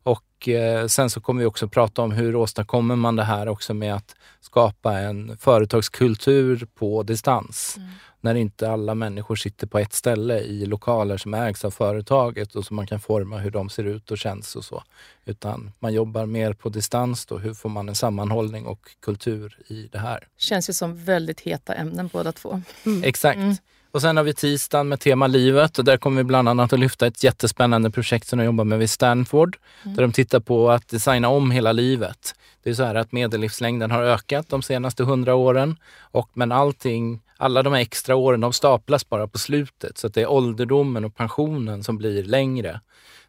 Och 0.08 0.50
eh, 0.50 0.88
sen 0.88 1.10
så 1.10 1.22
kommer 1.22 1.40
vi 1.40 1.46
också 1.46 1.68
prata 1.68 2.02
om 2.02 2.12
hur 2.12 2.36
åstadkommer 2.36 2.96
man 2.96 3.16
det 3.16 3.24
här 3.24 3.48
också 3.48 3.74
med 3.74 3.96
att 3.96 4.16
skapa 4.42 5.00
en 5.00 5.38
företagskultur 5.38 6.68
på 6.76 7.04
distans. 7.04 7.74
Mm. 7.78 7.90
När 8.22 8.36
inte 8.36 8.72
alla 8.72 8.96
människor 8.96 9.36
sitter 9.36 9.68
på 9.68 9.80
ett 9.80 9.94
ställe 9.94 10.40
i 10.40 10.66
lokaler 10.66 11.18
som 11.18 11.34
ägs 11.34 11.66
av 11.66 11.72
företaget 11.72 12.56
och 12.56 12.66
som 12.66 12.76
man 12.76 12.88
kan 12.88 13.00
forma 13.00 13.38
hur 13.38 13.52
de 13.52 13.70
ser 13.70 13.84
ut 13.84 14.12
och 14.12 14.18
känns 14.18 14.56
och 14.56 14.66
så. 14.66 14.84
Utan 15.26 15.72
man 15.80 15.94
jobbar 15.94 16.26
mer 16.26 16.54
på 16.54 16.70
distans 16.70 17.26
då. 17.26 17.38
Hur 17.38 17.54
får 17.54 17.70
man 17.70 17.90
en 17.90 17.96
sammanhållning 17.96 18.66
och 18.66 18.90
kultur 19.00 19.58
i 19.68 19.90
det 19.92 20.00
här? 20.00 20.28
Känns 20.38 20.70
ju 20.70 20.74
som 20.74 21.06
väldigt 21.06 21.40
heta 21.40 21.74
ämnen 21.74 22.10
båda 22.14 22.32
två. 22.32 22.62
Mm. 22.86 23.04
Exakt. 23.04 23.38
Mm. 23.38 23.56
Och 23.98 24.02
sen 24.02 24.18
har 24.18 24.24
vi 24.24 24.34
tisdagen 24.34 24.88
med 24.88 25.00
tema 25.00 25.28
livet 25.28 25.80
och 25.80 25.86
där 25.86 25.98
kommer 25.98 26.18
vi 26.18 26.24
bland 26.24 26.50
annat 26.50 26.74
att 26.74 26.80
lyfta 26.80 27.08
ett 27.08 27.24
jättespännande 27.24 27.92
projekt 27.92 28.28
som 28.28 28.40
de 28.40 28.46
jobbar 28.46 28.64
med 28.64 28.80
vid 28.80 28.90
Stanford. 28.90 29.58
Mm. 29.84 29.96
Där 29.96 30.02
de 30.04 30.12
tittar 30.12 30.40
på 30.40 30.72
att 30.72 30.88
designa 30.88 31.30
om 31.30 31.52
hela 31.52 31.72
livet. 31.72 32.36
Det 32.64 32.70
är 32.70 32.74
så 32.74 32.84
här 32.84 32.96
att 32.96 33.12
medellivslängden 33.12 33.92
har 33.92 34.04
ökat 34.04 34.50
de 34.50 34.62
senaste 34.62 35.04
hundra 35.04 35.36
åren. 35.36 35.76
Och, 36.00 36.30
men 36.34 36.52
allting, 36.52 37.22
alla 37.38 37.64
de 37.64 37.74
här 37.74 37.82
extra 37.82 38.16
åren 38.16 38.42
de 38.42 38.54
staplas 38.54 39.10
bara 39.10 39.28
på 39.28 39.38
slutet. 39.38 39.98
Så 39.98 40.08
att 40.08 40.14
det 40.14 40.22
är 40.22 40.32
ålderdomen 40.32 41.06
och 41.06 41.16
pensionen 41.16 41.84
som 41.84 41.98
blir 41.98 42.24
längre. 42.24 42.82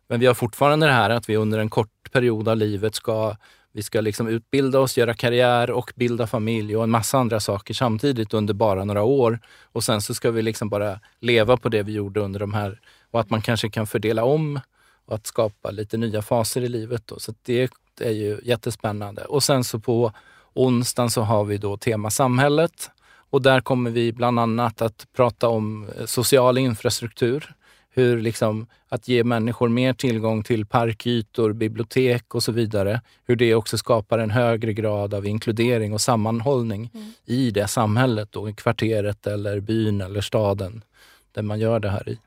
Men 0.09 0.21
vi 0.21 0.27
har 0.27 0.35
fortfarande 0.35 0.87
det 0.87 0.93
här 0.93 1.11
att 1.11 1.29
vi 1.29 1.37
under 1.37 1.59
en 1.59 1.71
kort 1.71 2.13
period 2.13 2.49
av 2.49 2.57
livet 2.57 2.95
ska 2.95 3.37
vi 3.79 3.83
ska 3.83 4.01
liksom 4.01 4.29
utbilda 4.29 4.81
oss, 4.81 4.99
göra 4.99 5.15
karriär 5.15 5.71
och 5.71 5.93
bilda 5.97 6.27
familj 6.27 6.77
och 6.77 6.85
en 6.85 6.91
massa 6.91 7.19
andra 7.19 7.41
saker 7.41 7.75
samtidigt 7.75 8.35
under 8.35 8.55
bara 8.55 8.85
några 8.85 9.03
år. 9.03 9.41
Och 9.73 9.85
sen 9.85 10.03
så 10.03 10.15
ska 10.15 10.31
vi 10.31 10.43
liksom 10.43 10.69
bara 10.69 11.01
leva 11.21 11.57
på 11.57 11.69
det 11.69 11.83
vi 11.83 11.93
gjorde 11.93 12.21
under 12.21 12.41
de 12.41 12.55
här 12.55 12.81
och 13.11 13.21
att 13.21 13.31
man 13.31 13.43
kanske 13.43 13.71
kan 13.71 13.87
fördela 13.87 14.25
om 14.25 14.61
och 15.07 15.15
att 15.15 15.27
skapa 15.27 15.71
lite 15.71 15.97
nya 15.97 16.23
faser 16.23 16.61
i 16.61 16.69
livet. 16.69 17.07
Då. 17.07 17.19
Så 17.19 17.35
det 17.43 17.71
är 18.01 18.11
ju 18.11 18.41
jättespännande. 18.43 19.25
Och 19.25 19.43
sen 19.43 19.65
så 19.65 19.79
på 19.79 20.13
onsdagen 20.55 21.11
så 21.11 21.23
har 21.23 21.45
vi 21.45 21.59
då 21.59 21.77
tema 21.77 22.11
samhället 22.11 22.91
och 23.31 23.43
där 23.43 23.61
kommer 23.61 23.91
vi 23.91 24.13
bland 24.13 24.39
annat 24.39 24.83
att 24.83 25.07
prata 25.17 25.49
om 25.49 25.89
eh, 25.99 26.07
social 26.07 26.59
infrastruktur 26.59 27.55
hur 27.99 28.21
liksom 28.21 28.67
att 28.89 29.09
ge 29.09 29.25
människor 29.25 29.69
mer 29.69 29.93
tillgång 29.93 30.43
till 30.43 30.67
parkytor, 30.67 31.53
bibliotek 31.53 32.35
och 32.35 32.43
så 32.43 32.53
vidare, 32.53 33.01
hur 33.27 33.37
det 33.37 33.55
också 33.55 33.79
skapar 33.79 34.19
en 34.19 34.31
högre 34.31 34.73
grad 34.73 35.15
av 35.15 35.27
inkludering 35.27 35.93
och 35.93 36.01
sammanhållning 36.01 36.91
mm. 36.95 37.13
i 37.25 37.51
det 37.51 37.69
samhället, 37.69 38.33
då, 38.33 38.49
i 38.49 38.55
kvarteret 38.55 39.27
eller 39.27 39.61
byn 39.61 40.01
eller 40.01 40.21
staden 40.21 40.85
där 41.33 41.43
man 41.43 41.61
gör 41.61 41.81
det 41.81 41.91
här 41.91 42.09
i. 42.09 42.19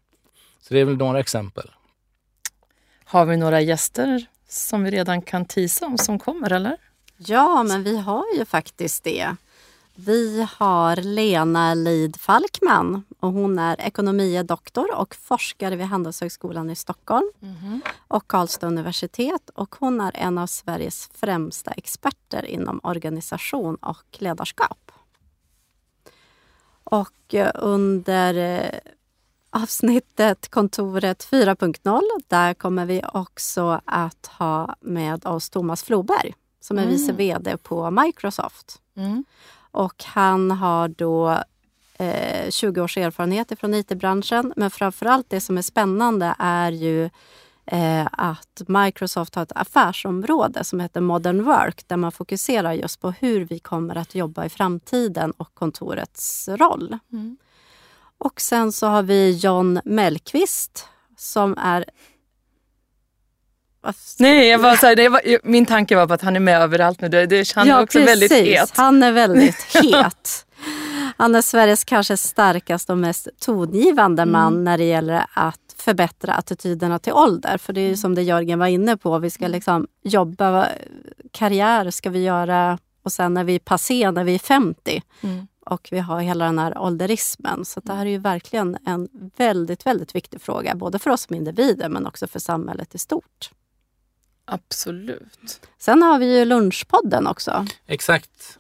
Så 0.62 0.74
det 0.74 0.80
är 0.80 0.86
väl 0.86 0.98
några 0.98 1.20
exempel. 1.20 1.72
Har 3.04 3.26
vi 3.26 3.38
några 3.38 3.62
gäster 3.62 4.26
som 4.48 4.84
vi 4.84 4.92
redan 4.92 5.22
kan 5.22 5.46
tisa 5.46 5.86
om 5.86 5.98
som 5.98 6.20
kommer 6.20 6.52
eller? 6.52 6.78
Ja, 7.18 7.64
men 7.64 7.84
vi 7.84 7.98
har 7.98 8.26
ju 8.38 8.46
faktiskt 8.46 9.04
det. 9.04 9.36
Vi 9.96 10.48
har 10.58 10.96
Lena 10.96 11.74
Lid 11.74 12.16
Falkman 12.16 13.04
och 13.20 13.32
hon 13.32 13.60
är 13.60 13.82
ekonomiedoktor 13.82 14.96
och 14.96 15.16
forskare 15.16 15.76
vid 15.76 15.86
Handelshögskolan 15.86 16.70
i 16.70 16.76
Stockholm 16.76 17.32
mm. 17.42 17.82
och 18.08 18.28
Karlstad 18.28 18.68
universitet 18.68 19.50
och 19.54 19.76
hon 19.80 20.02
är 20.02 20.12
en 20.16 20.38
av 20.38 20.48
Sveriges 20.48 21.10
främsta 21.14 21.72
experter 21.72 22.46
inom 22.46 22.80
organisation 22.84 23.76
och 23.76 24.06
ledarskap. 24.12 24.92
Och 26.84 27.34
eh, 27.34 27.52
under 27.56 28.34
eh, 28.34 28.80
avsnittet 29.50 30.50
Kontoret 30.50 31.28
4.0 31.32 32.02
där 32.28 32.54
kommer 32.54 32.86
vi 32.86 33.02
också 33.14 33.82
att 33.86 34.28
ha 34.28 34.76
med 34.82 35.26
oss 35.26 35.50
Thomas 35.50 35.84
Floberg 35.84 36.34
som 36.60 36.78
är 36.78 36.84
mm. 36.84 36.94
vice 36.94 37.12
VD 37.12 37.58
på 37.58 37.92
Microsoft. 37.92 38.82
Mm. 38.96 39.24
Och 39.72 40.04
han 40.04 40.52
har 40.52 40.88
då 40.88 41.44
eh, 41.98 42.50
20 42.50 42.82
års 42.82 42.98
erfarenhet 42.98 43.60
från 43.60 43.74
IT-branschen. 43.74 44.54
Men 44.56 44.72
framförallt 44.72 45.30
det 45.30 45.42
som 45.42 45.58
är 45.58 45.62
spännande 45.62 46.36
är 46.40 46.72
ju 46.72 47.10
eh, 47.66 48.08
att 48.12 48.62
Microsoft 48.68 49.36
har 49.36 49.44
ett 49.44 49.52
affärsområde 49.56 50.64
som 50.64 50.80
heter 50.80 51.02
Modern 51.02 51.44
Work 51.44 51.88
där 51.88 51.98
man 51.98 52.12
fokuserar 52.12 52.74
just 52.74 53.02
på 53.02 53.12
hur 53.12 53.46
vi 53.46 53.60
kommer 53.60 53.96
att 53.96 54.16
jobba 54.16 54.46
i 54.46 54.50
framtiden 54.50 55.32
och 55.32 55.54
kontorets 55.54 56.50
roll. 56.52 56.98
Mm. 57.12 57.38
Och 58.18 58.42
sen 58.42 58.72
så 58.72 58.88
har 58.88 59.04
vi 59.04 59.32
John 59.32 59.80
Mellqvist 59.86 60.88
som 61.18 61.58
är 61.58 61.86
Nej, 64.20 64.48
jag 64.48 64.62
bara, 64.62 64.78
så 64.78 64.86
här, 64.86 65.10
var, 65.10 65.22
min 65.44 65.66
tanke 65.66 65.96
var 65.96 66.08
på 66.08 66.14
att 66.14 66.22
han 66.22 66.36
är 66.36 66.40
med 66.40 66.62
överallt 66.62 67.02
nu. 67.02 67.10
Det, 67.10 67.26
det, 67.26 67.52
han 67.56 67.68
ja, 67.68 67.78
är 67.78 67.84
också 67.84 68.00
precis. 68.00 68.12
väldigt 68.12 68.32
het. 68.32 68.72
Han 68.76 69.04
är 69.04 69.12
väldigt 69.12 69.64
het. 69.74 70.46
Han 71.18 71.36
är 71.36 71.42
Sveriges 71.42 71.84
kanske 71.84 72.18
starkaste 72.18 72.92
och 72.92 72.98
mest 72.98 73.28
tongivande 73.40 74.22
mm. 74.22 74.34
man 74.34 74.64
när 74.64 74.78
det 74.78 74.84
gäller 74.84 75.26
att 75.34 75.76
förbättra 75.78 76.34
attityderna 76.34 77.00
till 77.00 77.14
ålder. 77.14 77.58
För 77.58 77.74
det 77.74 77.80
är 77.80 77.84
ju 77.84 77.88
mm. 77.88 77.98
som 77.98 78.16
det 78.16 78.22
Jörgen 78.22 78.60
var 78.60 78.68
inne 78.68 78.98
på, 78.98 79.20
vi 79.20 79.30
ska 79.30 79.46
mm. 79.46 79.52
liksom 79.52 79.88
jobba, 80.04 80.68
karriär 81.32 81.92
ska 81.92 82.10
vi 82.10 82.24
göra 82.24 82.78
och 83.04 83.12
sen 83.12 83.34
när 83.34 83.44
vi 83.44 83.56
är 83.56 83.60
passé, 83.60 84.12
när 84.12 84.24
vi 84.24 84.36
är 84.36 84.40
50. 84.40 85.02
Mm. 85.22 85.48
Och 85.66 85.88
vi 85.92 86.00
har 86.00 86.20
hela 86.20 86.46
den 86.46 86.60
här 86.60 86.78
ålderismen. 86.78 87.66
Så 87.66 87.80
det 87.80 87.94
här 87.94 88.06
är 88.06 88.10
ju 88.10 88.18
verkligen 88.18 88.78
en 88.86 89.10
väldigt, 89.38 89.86
väldigt 89.86 90.16
viktig 90.16 90.42
fråga. 90.42 90.76
Både 90.76 91.00
för 91.00 91.10
oss 91.10 91.22
som 91.22 91.36
individer 91.36 91.90
men 91.90 92.08
också 92.08 92.28
för 92.28 92.40
samhället 92.40 92.96
i 92.96 92.98
stort. 92.98 93.52
Absolut. 94.52 95.62
Sen 95.78 96.02
har 96.02 96.20
vi 96.20 96.38
ju 96.38 96.46
Lunchpodden 96.46 97.28
också. 97.28 97.66
Exakt. 97.88 98.60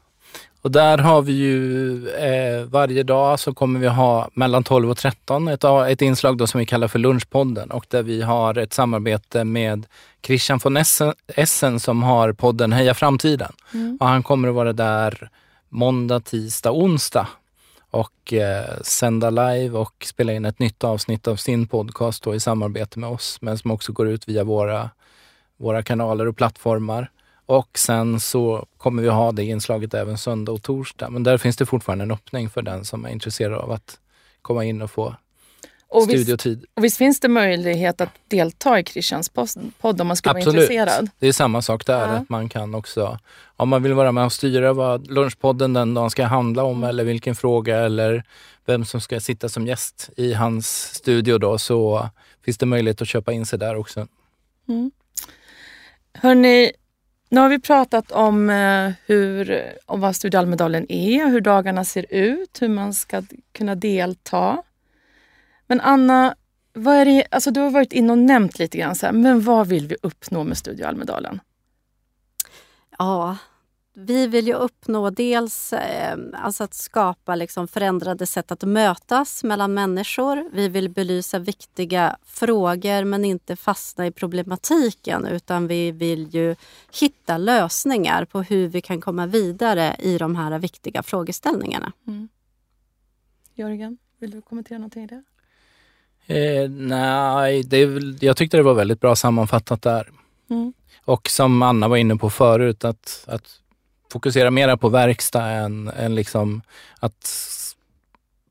Och 0.61 0.71
där 0.71 0.97
har 0.97 1.21
vi 1.21 1.33
ju 1.33 2.09
eh, 2.09 2.63
varje 2.65 3.03
dag 3.03 3.39
så 3.39 3.53
kommer 3.53 3.79
vi 3.79 3.87
ha 3.87 4.29
mellan 4.33 4.63
12 4.63 4.89
och 4.89 4.97
13 4.97 5.47
ett, 5.47 5.63
ett 5.63 6.01
inslag 6.01 6.37
då 6.37 6.47
som 6.47 6.59
vi 6.59 6.65
kallar 6.65 6.87
för 6.87 6.99
Lunchpodden 6.99 7.71
och 7.71 7.85
där 7.89 8.03
vi 8.03 8.21
har 8.21 8.57
ett 8.57 8.73
samarbete 8.73 9.43
med 9.43 9.85
Christian 10.23 10.59
von 10.63 10.77
Essen, 10.77 11.13
Essen 11.27 11.79
som 11.79 12.03
har 12.03 12.33
podden 12.33 12.73
Heja 12.73 12.93
Framtiden. 12.93 13.53
Mm. 13.73 13.97
Och 13.99 14.07
han 14.07 14.23
kommer 14.23 14.47
att 14.47 14.55
vara 14.55 14.73
där 14.73 15.29
måndag, 15.69 16.19
tisdag, 16.19 16.71
onsdag 16.71 17.27
och 17.89 18.33
eh, 18.33 18.81
sända 18.81 19.29
live 19.29 19.77
och 19.77 20.05
spela 20.05 20.33
in 20.33 20.45
ett 20.45 20.59
nytt 20.59 20.83
avsnitt 20.83 21.27
av 21.27 21.35
sin 21.35 21.67
podcast 21.67 22.23
då 22.23 22.35
i 22.35 22.39
samarbete 22.39 22.99
med 22.99 23.09
oss 23.09 23.37
men 23.41 23.57
som 23.57 23.71
också 23.71 23.91
går 23.91 24.07
ut 24.07 24.27
via 24.27 24.43
våra 24.43 24.89
våra 25.61 25.83
kanaler 25.83 26.27
och 26.27 26.37
plattformar. 26.37 27.11
Och 27.45 27.77
sen 27.77 28.19
så 28.19 28.65
kommer 28.77 29.03
vi 29.03 29.09
ha 29.09 29.31
det 29.31 29.43
inslaget 29.43 29.93
även 29.93 30.17
söndag 30.17 30.51
och 30.51 30.63
torsdag. 30.63 31.09
Men 31.09 31.23
där 31.23 31.37
finns 31.37 31.57
det 31.57 31.65
fortfarande 31.65 32.03
en 32.03 32.11
öppning 32.11 32.49
för 32.49 32.61
den 32.61 32.85
som 32.85 33.05
är 33.05 33.09
intresserad 33.09 33.53
av 33.53 33.71
att 33.71 33.99
komma 34.41 34.65
in 34.65 34.81
och 34.81 34.91
få 34.91 35.15
och 35.91 36.03
studiotid. 36.03 36.59
Visst, 36.59 36.71
och 36.73 36.83
visst 36.83 36.97
finns 36.97 37.19
det 37.19 37.27
möjlighet 37.27 38.01
att 38.01 38.09
delta 38.27 38.79
i 38.79 38.83
Christians 38.83 39.29
podd 39.81 40.01
om 40.01 40.07
man 40.07 40.15
skulle 40.15 40.37
Absolut. 40.37 40.55
vara 40.55 40.63
intresserad? 40.63 41.09
Det 41.19 41.27
är 41.27 41.31
samma 41.31 41.61
sak 41.61 41.85
där. 41.85 41.99
Ja. 41.99 42.05
Att 42.05 42.29
man 42.29 42.49
kan 42.49 42.75
också, 42.75 43.19
om 43.57 43.69
man 43.69 43.83
vill 43.83 43.93
vara 43.93 44.11
med 44.11 44.25
och 44.25 44.33
styra 44.33 44.73
vad 44.73 45.11
lunchpodden 45.11 45.73
den 45.73 45.93
dagen 45.93 46.09
ska 46.09 46.25
handla 46.25 46.63
om 46.63 46.83
eller 46.83 47.03
vilken 47.03 47.35
fråga 47.35 47.79
eller 47.79 48.23
vem 48.65 48.85
som 48.85 49.01
ska 49.01 49.19
sitta 49.19 49.49
som 49.49 49.67
gäst 49.67 50.09
i 50.17 50.33
hans 50.33 50.93
studio 50.95 51.37
då 51.37 51.57
så 51.57 52.09
finns 52.45 52.57
det 52.57 52.65
möjlighet 52.65 53.01
att 53.01 53.07
köpa 53.07 53.33
in 53.33 53.45
sig 53.45 53.59
där 53.59 53.75
också. 53.75 54.07
Mm. 54.67 54.91
Hörni, 56.13 56.71
nu 57.29 57.39
har 57.39 57.49
vi 57.49 57.59
pratat 57.59 58.11
om, 58.11 58.49
eh, 58.49 58.91
hur, 59.05 59.63
om 59.85 59.99
vad 59.99 60.15
Studio 60.15 60.37
Almedalen 60.37 60.91
är, 60.91 61.27
hur 61.27 61.41
dagarna 61.41 61.85
ser 61.85 62.05
ut, 62.09 62.61
hur 62.61 62.69
man 62.69 62.93
ska 62.93 63.23
kunna 63.51 63.75
delta. 63.75 64.63
Men 65.67 65.81
Anna, 65.81 66.35
vad 66.73 66.95
är 66.95 67.05
det, 67.05 67.25
alltså 67.31 67.51
du 67.51 67.59
har 67.59 67.71
varit 67.71 67.93
inne 67.93 68.11
och 68.11 68.17
nämnt 68.17 68.59
lite 68.59 68.77
grann, 68.77 68.95
så 68.95 69.05
här, 69.05 69.13
men 69.13 69.41
vad 69.41 69.67
vill 69.67 69.87
vi 69.87 69.95
uppnå 70.01 70.43
med 70.43 70.57
Studio 70.57 70.85
Almedalen? 70.85 71.39
Ja, 72.97 73.37
vi 73.93 74.27
vill 74.27 74.47
ju 74.47 74.53
uppnå 74.53 75.09
dels 75.09 75.73
eh, 75.73 76.17
alltså 76.33 76.63
att 76.63 76.73
skapa 76.73 77.35
liksom 77.35 77.67
förändrade 77.67 78.27
sätt 78.27 78.51
att 78.51 78.63
mötas 78.63 79.43
mellan 79.43 79.73
människor. 79.73 80.49
Vi 80.53 80.67
vill 80.67 80.89
belysa 80.89 81.39
viktiga 81.39 82.17
frågor 82.25 83.03
men 83.03 83.25
inte 83.25 83.55
fastna 83.55 84.07
i 84.07 84.11
problematiken 84.11 85.25
utan 85.25 85.67
vi 85.67 85.91
vill 85.91 86.35
ju 86.35 86.55
hitta 86.99 87.37
lösningar 87.37 88.25
på 88.25 88.41
hur 88.41 88.67
vi 88.67 88.81
kan 88.81 89.01
komma 89.01 89.25
vidare 89.25 89.95
i 89.99 90.17
de 90.17 90.35
här 90.35 90.59
viktiga 90.59 91.03
frågeställningarna. 91.03 91.91
Mm. 92.07 92.29
Jörgen, 93.55 93.97
vill 94.19 94.31
du 94.31 94.41
kommentera 94.41 94.77
någonting 94.77 95.03
i 95.03 95.07
det? 95.07 95.23
Eh, 96.25 96.69
nej, 96.69 97.63
det 97.63 97.79
jag 98.25 98.37
tyckte 98.37 98.57
det 98.57 98.63
var 98.63 98.73
väldigt 98.73 98.99
bra 98.99 99.15
sammanfattat 99.15 99.81
där. 99.81 100.11
Mm. 100.49 100.73
Och 101.05 101.29
som 101.29 101.61
Anna 101.61 101.87
var 101.87 101.97
inne 101.97 102.15
på 102.15 102.29
förut, 102.29 102.85
att, 102.85 103.25
att 103.27 103.60
fokusera 104.11 104.51
mera 104.51 104.77
på 104.77 104.89
verkstad 104.89 105.45
än, 105.45 105.87
än 105.87 106.15
liksom 106.15 106.61
att 106.99 107.29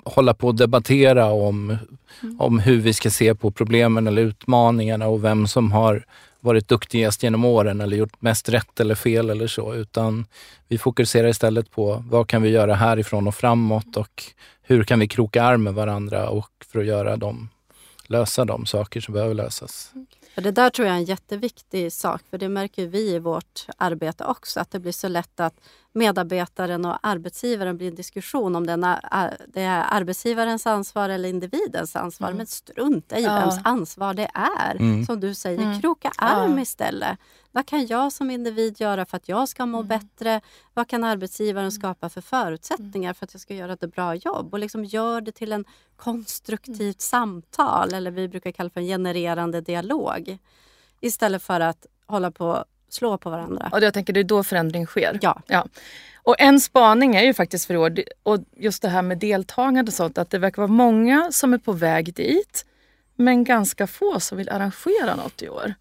hålla 0.04 0.34
på 0.34 0.46
och 0.46 0.54
debattera 0.54 1.26
om, 1.26 1.78
mm. 2.22 2.40
om 2.40 2.58
hur 2.58 2.80
vi 2.80 2.92
ska 2.92 3.10
se 3.10 3.34
på 3.34 3.50
problemen 3.50 4.06
eller 4.06 4.22
utmaningarna 4.22 5.06
och 5.06 5.24
vem 5.24 5.46
som 5.46 5.72
har 5.72 6.04
varit 6.40 6.68
duktigast 6.68 7.22
genom 7.22 7.44
åren 7.44 7.80
eller 7.80 7.96
gjort 7.96 8.22
mest 8.22 8.48
rätt 8.48 8.80
eller 8.80 8.94
fel 8.94 9.30
eller 9.30 9.46
så. 9.46 9.74
Utan 9.74 10.26
vi 10.68 10.78
fokuserar 10.78 11.28
istället 11.28 11.70
på 11.70 12.04
vad 12.08 12.28
kan 12.28 12.42
vi 12.42 12.48
göra 12.48 12.74
härifrån 12.74 13.28
och 13.28 13.34
framåt 13.34 13.96
och 13.96 14.24
hur 14.62 14.84
kan 14.84 15.00
vi 15.00 15.08
kroka 15.08 15.42
arm 15.42 15.62
med 15.62 15.74
varandra 15.74 16.28
och 16.28 16.50
för 16.72 16.80
att 16.80 16.86
göra 16.86 17.16
dem, 17.16 17.48
lösa 18.10 18.44
de 18.44 18.66
saker 18.66 19.00
som 19.00 19.14
behöver 19.14 19.34
lösas. 19.34 19.92
För 20.34 20.42
det 20.42 20.50
där 20.50 20.70
tror 20.70 20.86
jag 20.86 20.94
är 20.94 20.98
en 20.98 21.04
jätteviktig 21.04 21.92
sak, 21.92 22.22
för 22.30 22.38
det 22.38 22.48
märker 22.48 22.86
vi 22.86 23.14
i 23.14 23.18
vårt 23.18 23.66
arbete 23.76 24.24
också, 24.24 24.60
att 24.60 24.70
det 24.70 24.78
blir 24.78 24.92
så 24.92 25.08
lätt 25.08 25.40
att 25.40 25.60
medarbetaren 25.92 26.84
och 26.84 26.98
arbetsgivaren 27.02 27.76
blir 27.76 27.88
en 27.88 27.94
diskussion 27.94 28.56
om 28.56 28.66
det 28.66 28.72
är 29.60 29.84
arbetsgivarens 29.90 30.66
ansvar 30.66 31.08
eller 31.08 31.28
individens 31.28 31.96
ansvar. 31.96 32.28
Mm. 32.28 32.36
Men 32.36 32.46
strunta 32.46 33.18
i 33.18 33.22
ja. 33.22 33.34
vems 33.34 33.58
ansvar 33.64 34.14
det 34.14 34.30
är. 34.34 34.76
Mm. 34.76 35.06
Som 35.06 35.20
du 35.20 35.34
säger, 35.34 35.62
mm. 35.62 35.80
kroka 35.80 36.12
arm 36.16 36.56
ja. 36.56 36.62
istället. 36.62 37.18
Vad 37.52 37.66
kan 37.66 37.86
jag 37.86 38.12
som 38.12 38.30
individ 38.30 38.80
göra 38.80 39.06
för 39.06 39.16
att 39.16 39.28
jag 39.28 39.48
ska 39.48 39.66
må 39.66 39.78
mm. 39.78 39.88
bättre? 39.88 40.40
Vad 40.74 40.88
kan 40.88 41.04
arbetsgivaren 41.04 41.64
mm. 41.64 41.70
skapa 41.70 42.08
för 42.08 42.20
förutsättningar 42.20 43.12
för 43.12 43.24
att 43.24 43.34
jag 43.34 43.40
ska 43.40 43.54
göra 43.54 43.72
ett 43.72 43.94
bra 43.94 44.14
jobb? 44.14 44.52
Och 44.52 44.58
liksom 44.58 44.84
gör 44.84 45.20
det 45.20 45.32
till 45.32 45.52
en 45.52 45.64
konstruktivt 45.96 46.78
mm. 46.78 46.94
samtal, 46.98 47.94
eller 47.94 48.10
vi 48.10 48.28
brukar 48.28 48.52
kalla 48.52 48.70
för 48.70 48.80
en 48.80 48.86
genererande 48.86 49.60
dialog. 49.60 50.38
Istället 51.00 51.42
för 51.42 51.60
att 51.60 51.86
hålla 52.06 52.30
på 52.30 52.64
slå 52.88 53.18
på 53.18 53.30
varandra. 53.30 53.68
Och 53.72 53.80
jag 53.80 53.94
tänker 53.94 54.12
det 54.12 54.20
är 54.20 54.24
då 54.24 54.42
förändring 54.42 54.86
sker. 54.86 55.18
Ja. 55.22 55.42
ja. 55.46 55.66
Och 56.22 56.40
en 56.40 56.60
spaning 56.60 57.16
är 57.16 57.22
ju 57.22 57.34
faktiskt 57.34 57.66
för 57.66 57.76
år, 57.76 58.02
och 58.22 58.38
just 58.56 58.82
det 58.82 58.88
här 58.88 59.02
med 59.02 59.18
deltagande 59.18 59.88
och 59.88 59.94
sånt, 59.94 60.18
att 60.18 60.30
det 60.30 60.38
verkar 60.38 60.62
vara 60.62 60.72
många 60.72 61.32
som 61.32 61.54
är 61.54 61.58
på 61.58 61.72
väg 61.72 62.14
dit, 62.14 62.66
men 63.16 63.44
ganska 63.44 63.86
få 63.86 64.20
som 64.20 64.38
vill 64.38 64.48
arrangera 64.48 65.14
något 65.16 65.42
i 65.42 65.48
år. 65.48 65.74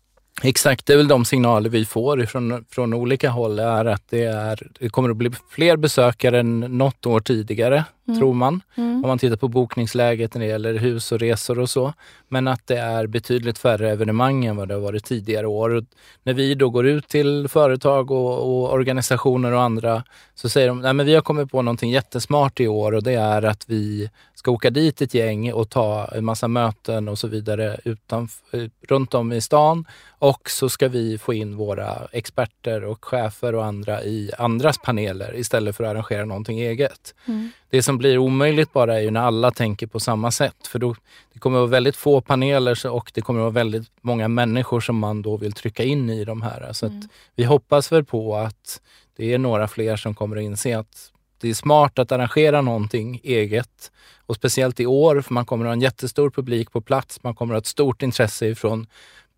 Exakt, 0.43 0.85
det 0.85 0.93
är 0.93 0.97
väl 0.97 1.07
de 1.07 1.25
signaler 1.25 1.69
vi 1.69 1.85
får 1.85 2.25
från, 2.25 2.65
från 2.69 2.93
olika 2.93 3.29
håll 3.29 3.59
är 3.59 3.85
att 3.85 4.03
det, 4.09 4.23
är, 4.23 4.67
det 4.79 4.89
kommer 4.89 5.09
att 5.09 5.17
bli 5.17 5.31
fler 5.49 5.77
besökare 5.77 6.39
än 6.39 6.59
något 6.59 7.05
år 7.05 7.19
tidigare, 7.19 7.83
mm. 8.09 8.19
tror 8.19 8.33
man. 8.33 8.61
Mm. 8.75 9.03
Om 9.03 9.07
man 9.07 9.17
tittar 9.17 9.37
på 9.37 9.47
bokningsläget 9.47 10.33
när 10.33 10.41
det 10.41 10.47
gäller 10.47 10.73
hus 10.73 11.11
och 11.11 11.19
resor 11.19 11.59
och 11.59 11.69
så. 11.69 11.93
Men 12.27 12.47
att 12.47 12.67
det 12.67 12.77
är 12.77 13.07
betydligt 13.07 13.57
färre 13.57 13.91
evenemang 13.91 14.45
än 14.45 14.55
vad 14.55 14.67
det 14.67 14.73
har 14.73 14.81
varit 14.81 15.05
tidigare 15.05 15.47
år. 15.47 15.69
Och 15.69 15.83
när 16.23 16.33
vi 16.33 16.55
då 16.55 16.69
går 16.69 16.87
ut 16.87 17.07
till 17.07 17.47
företag 17.47 18.11
och, 18.11 18.37
och 18.37 18.73
organisationer 18.73 19.51
och 19.51 19.61
andra 19.61 20.03
så 20.35 20.49
säger 20.49 20.67
de, 20.67 20.99
att 20.99 21.05
vi 21.05 21.15
har 21.15 21.21
kommit 21.21 21.51
på 21.51 21.61
någonting 21.61 21.91
jättesmart 21.91 22.59
i 22.59 22.67
år 22.67 22.91
och 22.91 23.03
det 23.03 23.13
är 23.13 23.41
att 23.41 23.63
vi 23.67 24.09
ska 24.39 24.51
åka 24.51 24.69
dit 24.69 25.01
ett 25.01 25.13
gäng 25.13 25.53
och 25.53 25.69
ta 25.69 26.05
en 26.05 26.25
massa 26.25 26.47
möten 26.47 27.07
och 27.07 27.19
så 27.19 27.27
vidare 27.27 27.79
utanför, 27.83 28.69
runt 28.87 29.13
om 29.13 29.31
i 29.31 29.41
stan. 29.41 29.85
Och 30.19 30.49
så 30.49 30.69
ska 30.69 30.87
vi 30.87 31.17
få 31.17 31.33
in 31.33 31.55
våra 31.55 32.07
experter 32.11 32.83
och 32.83 33.05
chefer 33.05 33.55
och 33.55 33.65
andra 33.65 34.03
i 34.03 34.31
andras 34.37 34.77
paneler 34.77 35.35
istället 35.35 35.75
för 35.75 35.83
att 35.83 35.89
arrangera 35.89 36.25
någonting 36.25 36.59
eget. 36.59 37.15
Mm. 37.25 37.51
Det 37.69 37.83
som 37.83 37.97
blir 37.97 38.17
omöjligt 38.17 38.73
bara 38.73 38.97
är 38.97 39.01
ju 39.01 39.11
när 39.11 39.21
alla 39.21 39.51
tänker 39.51 39.87
på 39.87 39.99
samma 39.99 40.31
sätt. 40.31 40.67
För 40.67 40.79
då, 40.79 40.95
det 41.33 41.39
kommer 41.39 41.57
att 41.57 41.61
vara 41.61 41.71
väldigt 41.71 41.95
få 41.95 42.21
paneler 42.21 42.87
och 42.87 43.11
det 43.13 43.21
kommer 43.21 43.39
att 43.39 43.43
vara 43.43 43.63
väldigt 43.63 43.91
många 44.01 44.27
människor 44.27 44.79
som 44.79 44.97
man 44.97 45.21
då 45.21 45.37
vill 45.37 45.53
trycka 45.53 45.83
in 45.83 46.09
i 46.09 46.25
de 46.25 46.41
här. 46.41 46.73
Så 46.73 46.85
mm. 46.85 47.01
vi 47.35 47.43
hoppas 47.43 47.91
väl 47.91 48.05
på 48.05 48.35
att 48.35 48.81
det 49.17 49.33
är 49.33 49.37
några 49.37 49.67
fler 49.67 49.95
som 49.95 50.15
kommer 50.15 50.37
att 50.37 50.43
inse 50.43 50.79
att 50.79 51.11
det 51.41 51.49
är 51.49 51.53
smart 51.53 51.99
att 51.99 52.11
arrangera 52.11 52.61
någonting 52.61 53.21
eget. 53.23 53.91
Och 54.25 54.35
speciellt 54.35 54.79
i 54.79 54.85
år, 54.85 55.21
för 55.21 55.33
man 55.33 55.45
kommer 55.45 55.65
att 55.65 55.69
ha 55.69 55.73
en 55.73 55.81
jättestor 55.81 56.29
publik 56.29 56.71
på 56.71 56.81
plats. 56.81 57.23
Man 57.23 57.35
kommer 57.35 57.53
att 57.53 57.57
ha 57.57 57.59
ett 57.59 57.65
stort 57.65 58.01
intresse 58.01 58.47
ifrån 58.47 58.87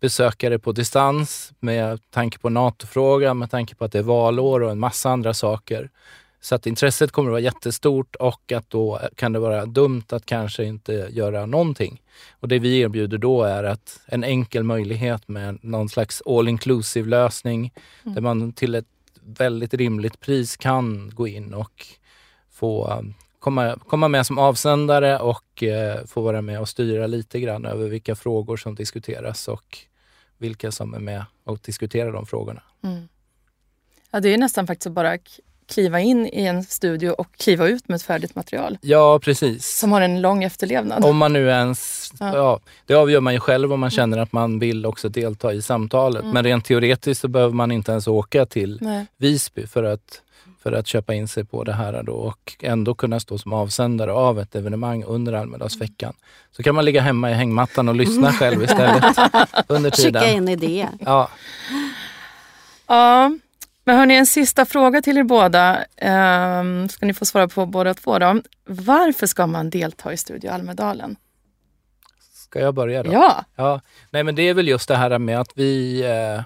besökare 0.00 0.58
på 0.58 0.72
distans 0.72 1.52
med 1.60 2.00
tanke 2.10 2.38
på 2.38 2.48
NATO-frågan, 2.50 3.38
med 3.38 3.50
tanke 3.50 3.74
på 3.74 3.84
att 3.84 3.92
det 3.92 3.98
är 3.98 4.02
valår 4.02 4.62
och 4.62 4.70
en 4.70 4.78
massa 4.78 5.10
andra 5.10 5.34
saker. 5.34 5.90
Så 6.44 6.54
att 6.54 6.66
intresset 6.66 7.12
kommer 7.12 7.30
att 7.30 7.32
vara 7.32 7.40
jättestort 7.40 8.16
och 8.16 8.52
att 8.52 8.70
då 8.70 9.00
kan 9.14 9.32
det 9.32 9.38
vara 9.38 9.66
dumt 9.66 10.04
att 10.08 10.26
kanske 10.26 10.64
inte 10.64 11.08
göra 11.10 11.46
någonting. 11.46 12.02
Och 12.30 12.48
det 12.48 12.58
vi 12.58 12.80
erbjuder 12.80 13.18
då 13.18 13.42
är 13.42 13.64
att 13.64 14.00
en 14.06 14.24
enkel 14.24 14.62
möjlighet 14.62 15.28
med 15.28 15.58
någon 15.62 15.88
slags 15.88 16.22
all 16.26 16.48
inclusive 16.48 17.08
lösning 17.08 17.72
mm. 18.02 18.14
där 18.14 18.22
man 18.22 18.52
till 18.52 18.74
ett 18.74 18.86
väldigt 19.20 19.74
rimligt 19.74 20.20
pris 20.20 20.56
kan 20.56 21.10
gå 21.14 21.28
in 21.28 21.54
och 21.54 21.86
få 22.50 22.98
um, 22.98 23.14
komma, 23.38 23.78
komma 23.86 24.08
med 24.08 24.26
som 24.26 24.38
avsändare 24.38 25.18
och 25.18 25.62
eh, 25.62 26.04
få 26.06 26.20
vara 26.20 26.42
med 26.42 26.60
och 26.60 26.68
styra 26.68 27.06
lite 27.06 27.40
grann 27.40 27.64
över 27.64 27.88
vilka 27.88 28.14
frågor 28.14 28.56
som 28.56 28.74
diskuteras 28.74 29.48
och 29.48 29.78
vilka 30.38 30.72
som 30.72 30.94
är 30.94 31.00
med 31.00 31.24
och 31.44 31.58
diskuterar 31.62 32.12
de 32.12 32.26
frågorna. 32.26 32.62
Mm. 32.82 33.08
Ja, 34.10 34.20
det 34.20 34.34
är 34.34 34.38
nästan 34.38 34.66
faktiskt 34.66 34.94
bara 34.94 35.18
kliva 35.72 36.00
in 36.00 36.26
i 36.26 36.44
en 36.44 36.64
studio 36.64 37.10
och 37.10 37.28
kliva 37.36 37.66
ut 37.66 37.88
med 37.88 37.96
ett 37.96 38.02
färdigt 38.02 38.34
material. 38.34 38.78
Ja, 38.80 39.18
precis. 39.18 39.78
Som 39.78 39.92
har 39.92 40.00
en 40.00 40.20
lång 40.20 40.44
efterlevnad. 40.44 41.04
Om 41.04 41.16
man 41.16 41.32
nu 41.32 41.48
ens... 41.48 42.12
Ja. 42.20 42.36
ja 42.36 42.60
det 42.86 42.94
avgör 42.94 43.20
man 43.20 43.32
ju 43.32 43.40
själv 43.40 43.72
om 43.72 43.80
man 43.80 43.90
känner 43.90 44.18
att 44.18 44.32
man 44.32 44.58
vill 44.58 44.86
också 44.86 45.08
delta 45.08 45.52
i 45.52 45.62
samtalet. 45.62 46.22
Mm. 46.22 46.34
Men 46.34 46.44
rent 46.44 46.64
teoretiskt 46.64 47.20
så 47.20 47.28
behöver 47.28 47.54
man 47.54 47.72
inte 47.72 47.92
ens 47.92 48.06
åka 48.06 48.46
till 48.46 48.78
Nej. 48.80 49.06
Visby 49.16 49.66
för 49.66 49.84
att, 49.84 50.22
för 50.62 50.72
att 50.72 50.86
köpa 50.86 51.14
in 51.14 51.28
sig 51.28 51.44
på 51.44 51.64
det 51.64 51.72
här 51.72 52.02
då 52.02 52.12
och 52.12 52.56
ändå 52.60 52.94
kunna 52.94 53.20
stå 53.20 53.38
som 53.38 53.52
avsändare 53.52 54.12
av 54.12 54.40
ett 54.40 54.54
evenemang 54.54 55.04
under 55.04 55.32
Almedalsveckan. 55.32 56.14
Så 56.56 56.62
kan 56.62 56.74
man 56.74 56.84
ligga 56.84 57.00
hemma 57.00 57.30
i 57.30 57.34
hängmattan 57.34 57.88
och 57.88 57.94
lyssna 57.94 58.32
själv 58.32 58.62
istället 58.62 59.04
under 59.66 59.90
tiden. 59.90 60.22
Skicka 60.22 60.36
in 60.36 60.48
idéer. 60.48 60.90
Ja. 61.00 61.28
ja. 62.86 63.30
Men 63.84 63.98
hörni, 63.98 64.14
en 64.16 64.26
sista 64.26 64.64
fråga 64.64 65.02
till 65.02 65.18
er 65.18 65.22
båda. 65.22 65.84
Um, 66.60 66.88
ska 66.88 67.06
ni 67.06 67.14
få 67.14 67.24
svara 67.24 67.48
på 67.48 67.66
båda 67.66 67.94
två. 67.94 68.18
Då. 68.18 68.42
Varför 68.64 69.26
ska 69.26 69.46
man 69.46 69.70
delta 69.70 70.12
i 70.12 70.16
Studio 70.16 70.50
Almedalen? 70.50 71.16
Ska 72.34 72.60
jag 72.60 72.74
börja 72.74 73.02
då? 73.02 73.12
Ja. 73.12 73.44
ja. 73.56 73.80
Nej, 74.10 74.24
men 74.24 74.34
det 74.34 74.42
är 74.42 74.54
väl 74.54 74.68
just 74.68 74.88
det 74.88 74.96
här 74.96 75.18
med 75.18 75.40
att 75.40 75.52
vi, 75.54 76.02
eh, 76.02 76.42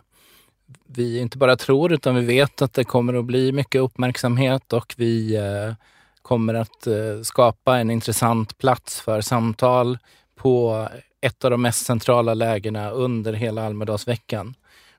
vi 0.87 1.19
inte 1.19 1.39
bara 1.39 1.57
tror 1.57 1.93
utan 1.93 2.15
vi 2.15 2.25
vet 2.25 2.63
att 2.63 2.73
det 2.73 2.85
kommer 2.85 3.15
att 3.15 3.25
bli 3.25 3.53
mycket 3.53 3.81
uppmärksamhet 3.81 4.73
och 4.73 4.95
vi 4.97 5.37
eh, 5.37 5.75
kommer 6.23 6.55
att 6.55 6.87
eh, 6.87 7.23
skapa 7.23 7.79
en 7.79 7.91
intressant 7.91 8.59
plats 8.59 9.01
för 9.01 9.21
samtal 9.21 9.99
på 10.37 10.89
ett 11.21 11.45
av 11.45 11.51
de 11.51 11.63
mest 11.63 11.87
centrala 11.87 12.35
lägena 12.35 12.91
under 12.91 13.33
hela 13.33 13.67
Almedalsveckan 13.67 14.55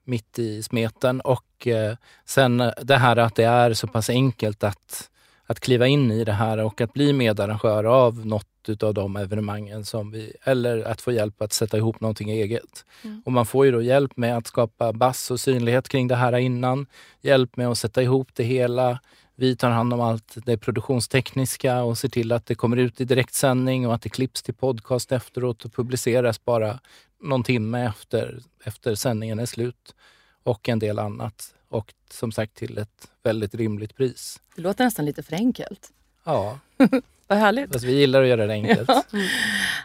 mitt 0.08 0.40
i 0.40 0.64
smeten 0.64 1.22
och 1.22 1.68
eh, 1.68 1.96
sen 2.26 2.58
det 2.82 2.98
här 2.98 3.18
att 3.18 3.36
det 3.36 3.44
är 3.44 3.74
så 3.74 3.88
pass 3.88 4.10
enkelt 4.10 4.64
att, 4.64 5.10
att 5.46 5.60
kliva 5.60 5.88
in 5.88 6.12
i 6.12 6.24
det 6.24 6.32
här 6.32 6.58
och 6.58 6.82
att 6.82 6.94
bli 6.94 7.14
medarrangör 7.14 7.84
av 7.84 8.26
något 8.26 8.48
utav 8.70 8.94
de 8.94 9.16
evenemangen 9.16 9.86
som 9.86 10.12
vi, 10.12 10.34
eller 10.44 10.84
att 10.84 11.02
få 11.02 11.12
hjälp 11.12 11.42
att 11.42 11.54
sätta 11.54 11.78
ihop 11.78 12.02
någonting 12.02 12.30
eget. 12.30 12.86
Mm. 13.04 13.22
Och 13.26 13.32
man 13.32 13.46
får 13.46 13.66
ju 13.66 13.72
då 13.72 13.82
hjälp 13.82 14.18
med 14.18 14.38
att 14.38 14.48
skapa 14.48 14.94
bass 14.94 15.32
och 15.32 15.40
synlighet 15.40 15.90
kring 15.90 16.08
det 16.08 16.16
här 16.16 16.38
innan, 16.38 16.86
hjälp 17.22 17.58
med 17.58 17.68
att 17.68 17.78
sätta 17.78 18.02
ihop 18.02 18.28
det 18.34 18.44
hela. 18.44 19.00
Vi 19.36 19.56
tar 19.56 19.70
hand 19.70 19.94
om 19.94 20.02
allt 20.02 20.38
det 20.46 20.58
produktionstekniska 20.58 21.84
och 21.84 21.98
ser 21.98 22.10
till 22.10 22.32
att 22.32 22.46
det 22.46 22.56
kommer 22.56 22.78
ut 22.78 23.02
i 23.02 23.06
direktsändning 23.06 23.88
och 23.88 23.94
att 23.94 24.02
det 24.02 24.10
klipps 24.10 24.44
till 24.44 24.54
podcast 24.54 25.12
efteråt 25.12 25.66
och 25.66 25.74
publiceras 25.74 26.46
bara 26.46 26.80
någon 27.22 27.44
timme 27.44 27.86
efter, 27.86 28.40
efter 28.64 28.96
sändningen 28.96 29.40
är 29.40 29.46
slut 29.46 29.96
och 30.44 30.70
en 30.70 30.80
del 30.80 31.00
annat. 31.00 31.54
Och 31.70 31.94
som 32.10 32.32
sagt 32.32 32.54
till 32.54 32.78
ett 32.78 33.08
väldigt 33.24 33.56
rimligt 33.56 33.96
pris. 33.96 34.40
Det 34.56 34.62
låter 34.62 34.84
nästan 34.84 35.06
lite 35.06 35.24
för 35.24 35.34
enkelt. 35.34 35.92
Ja. 36.24 36.60
Vad 37.28 37.38
härligt. 37.40 37.74
Fast 37.74 37.86
vi 37.86 38.00
gillar 38.00 38.22
att 38.22 38.28
göra 38.28 38.48
det 38.48 38.54
enkelt. 38.54 38.90
Ja. 38.90 39.04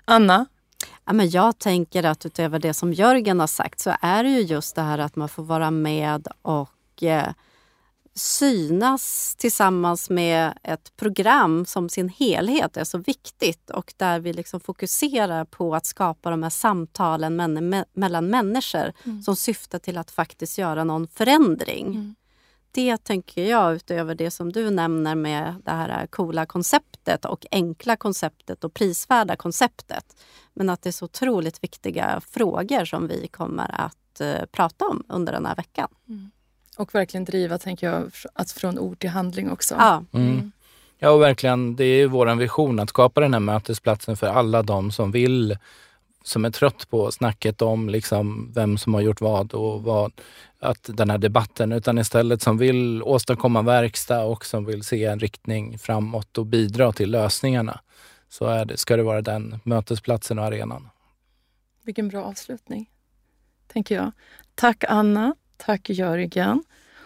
Anna? 0.04 0.46
Ja, 1.04 1.12
men 1.12 1.30
jag 1.30 1.58
tänker 1.58 2.04
att 2.04 2.26
utöver 2.26 2.58
det 2.58 2.74
som 2.74 2.92
Jörgen 2.92 3.40
har 3.40 3.46
sagt 3.46 3.80
så 3.80 3.96
är 4.00 4.24
det 4.24 4.30
ju 4.30 4.40
just 4.40 4.74
det 4.74 4.82
här 4.82 4.98
att 4.98 5.16
man 5.16 5.28
får 5.28 5.42
vara 5.42 5.70
med 5.70 6.28
och 6.42 7.02
eh, 7.02 7.32
synas 8.14 9.36
tillsammans 9.38 10.10
med 10.10 10.58
ett 10.62 10.96
program 10.96 11.66
som 11.66 11.88
sin 11.88 12.08
helhet 12.08 12.76
är 12.76 12.84
så 12.84 12.98
viktigt 12.98 13.70
och 13.70 13.94
där 13.96 14.20
vi 14.20 14.32
liksom 14.32 14.60
fokuserar 14.60 15.44
på 15.44 15.74
att 15.74 15.86
skapa 15.86 16.30
de 16.30 16.42
här 16.42 16.50
samtalen 16.50 17.36
mellan 17.92 18.26
människor 18.26 18.92
mm. 19.04 19.22
som 19.22 19.36
syftar 19.36 19.78
till 19.78 19.98
att 19.98 20.10
faktiskt 20.10 20.58
göra 20.58 20.84
någon 20.84 21.08
förändring. 21.08 21.86
Mm. 21.86 22.14
Det 22.74 22.96
tänker 22.96 23.44
jag 23.44 23.74
utöver 23.74 24.14
det 24.14 24.30
som 24.30 24.52
du 24.52 24.70
nämner 24.70 25.14
med 25.14 25.54
det 25.64 25.70
här 25.70 26.06
coola 26.06 26.46
konceptet 26.46 27.24
och 27.24 27.46
enkla 27.50 27.96
konceptet 27.96 28.64
och 28.64 28.74
prisvärda 28.74 29.36
konceptet. 29.36 30.16
Men 30.54 30.70
att 30.70 30.82
det 30.82 30.90
är 30.90 30.92
så 30.92 31.04
otroligt 31.04 31.64
viktiga 31.64 32.20
frågor 32.28 32.84
som 32.84 33.08
vi 33.08 33.28
kommer 33.28 33.80
att 33.80 34.20
uh, 34.20 34.44
prata 34.52 34.84
om 34.84 35.04
under 35.08 35.32
den 35.32 35.46
här 35.46 35.56
veckan. 35.56 35.88
Mm. 36.08 36.30
Och 36.76 36.94
verkligen 36.94 37.24
driva, 37.24 37.58
tänker 37.58 37.86
jag, 37.86 38.10
att 38.32 38.50
från 38.50 38.78
ord 38.78 38.98
till 38.98 39.10
handling 39.10 39.50
också. 39.50 39.74
Ja. 39.78 40.04
Mm. 40.12 40.28
mm. 40.28 40.52
Ja, 40.98 41.10
och 41.10 41.22
verkligen, 41.22 41.76
det 41.76 41.84
är 41.84 42.06
vår 42.06 42.34
vision 42.34 42.80
att 42.80 42.88
skapa 42.88 43.20
den 43.20 43.32
här 43.32 43.40
mötesplatsen 43.40 44.16
för 44.16 44.26
alla 44.26 44.62
de 44.62 44.90
som 44.90 45.12
vill, 45.12 45.58
som 46.22 46.44
är 46.44 46.50
trött 46.50 46.90
på 46.90 47.12
snacket 47.12 47.62
om 47.62 47.88
liksom 47.88 48.52
vem 48.54 48.78
som 48.78 48.94
har 48.94 49.00
gjort 49.00 49.20
vad 49.20 49.54
och 49.54 49.82
vad, 49.82 50.12
att 50.60 50.90
den 50.92 51.10
här 51.10 51.18
debatten, 51.18 51.72
utan 51.72 51.98
istället 51.98 52.42
som 52.42 52.58
vill 52.58 53.02
åstadkomma 53.02 53.62
verkstad 53.62 54.24
och 54.24 54.46
som 54.46 54.64
vill 54.64 54.84
se 54.84 55.04
en 55.04 55.18
riktning 55.18 55.78
framåt 55.78 56.38
och 56.38 56.46
bidra 56.46 56.92
till 56.92 57.10
lösningarna. 57.10 57.80
Så 58.28 58.46
är 58.46 58.64
det, 58.64 58.76
ska 58.76 58.96
det 58.96 59.02
vara 59.02 59.22
den 59.22 59.58
mötesplatsen 59.64 60.38
och 60.38 60.44
arenan. 60.44 60.88
Vilken 61.82 62.08
bra 62.08 62.24
avslutning, 62.24 62.90
tänker 63.66 63.94
jag. 63.94 64.12
Tack 64.54 64.84
Anna, 64.88 65.34
tack 65.56 65.90
Jörgen. 65.90 66.62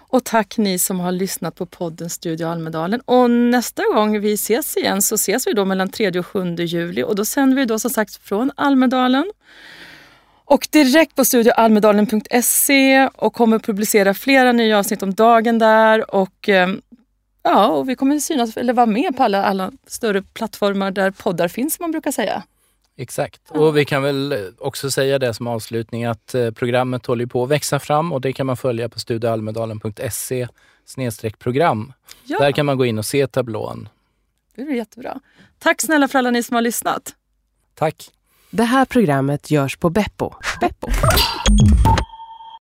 Och 0.08 0.24
tack 0.24 0.58
ni 0.58 0.78
som 0.78 1.00
har 1.00 1.12
lyssnat 1.12 1.54
på 1.54 1.66
podden 1.66 2.10
Studio 2.10 2.46
Almedalen. 2.46 3.00
Och 3.00 3.30
nästa 3.30 3.82
gång 3.94 4.20
vi 4.20 4.32
ses 4.32 4.76
igen 4.76 5.02
så 5.02 5.14
ses 5.14 5.46
vi 5.46 5.52
då 5.52 5.64
mellan 5.64 5.88
3 5.88 6.18
och 6.18 6.26
7 6.26 6.54
juli 6.54 7.02
och 7.02 7.14
då 7.14 7.24
sänder 7.24 7.56
vi 7.56 7.64
då 7.64 7.78
som 7.78 7.90
sagt 7.90 8.16
från 8.16 8.50
Almedalen. 8.56 9.30
Och 10.44 10.68
direkt 10.70 11.14
på 11.14 11.24
studioalmedalen.se 11.24 13.08
och 13.14 13.34
kommer 13.34 13.58
publicera 13.58 14.14
flera 14.14 14.52
nya 14.52 14.78
avsnitt 14.78 15.02
om 15.02 15.14
dagen 15.14 15.58
där. 15.58 16.14
Och 16.14 16.48
ehm, 16.48 16.80
ja, 17.42 17.66
och 17.66 17.88
vi 17.88 17.94
kommer 17.96 18.18
synas 18.18 18.56
eller 18.56 18.72
vara 18.72 18.86
med 18.86 19.16
på 19.16 19.22
alla, 19.22 19.44
alla 19.44 19.72
större 19.86 20.22
plattformar 20.22 20.90
där 20.90 21.10
poddar 21.10 21.48
finns 21.48 21.74
som 21.74 21.82
man 21.82 21.90
brukar 21.90 22.10
säga. 22.10 22.42
Exakt. 22.96 23.40
Och 23.48 23.76
vi 23.76 23.84
kan 23.84 24.02
väl 24.02 24.50
också 24.58 24.90
säga 24.90 25.18
det 25.18 25.34
som 25.34 25.46
avslutning 25.46 26.04
att 26.04 26.34
eh, 26.34 26.50
programmet 26.50 27.06
håller 27.06 27.26
på 27.26 27.42
att 27.42 27.50
växa 27.50 27.78
fram 27.78 28.12
och 28.12 28.20
det 28.20 28.32
kan 28.32 28.46
man 28.46 28.56
följa 28.56 28.88
på 28.88 29.00
studioalmedalen.se 29.00 30.48
program. 31.38 31.92
Ja. 32.24 32.38
Där 32.38 32.52
kan 32.52 32.66
man 32.66 32.78
gå 32.78 32.86
in 32.86 32.98
och 32.98 33.06
se 33.06 33.26
tablån. 33.26 33.88
Det 34.54 34.62
är 34.62 34.70
jättebra. 34.70 35.20
Tack 35.58 35.82
snälla 35.82 36.08
för 36.08 36.18
alla 36.18 36.30
ni 36.30 36.42
som 36.42 36.54
har 36.54 36.62
lyssnat. 36.62 37.14
Tack. 37.74 38.10
Det 38.50 38.64
här 38.64 38.84
programmet 38.84 39.50
görs 39.50 39.76
på 39.76 39.90
Beppo. 39.90 40.32
Beppo. 40.60 40.88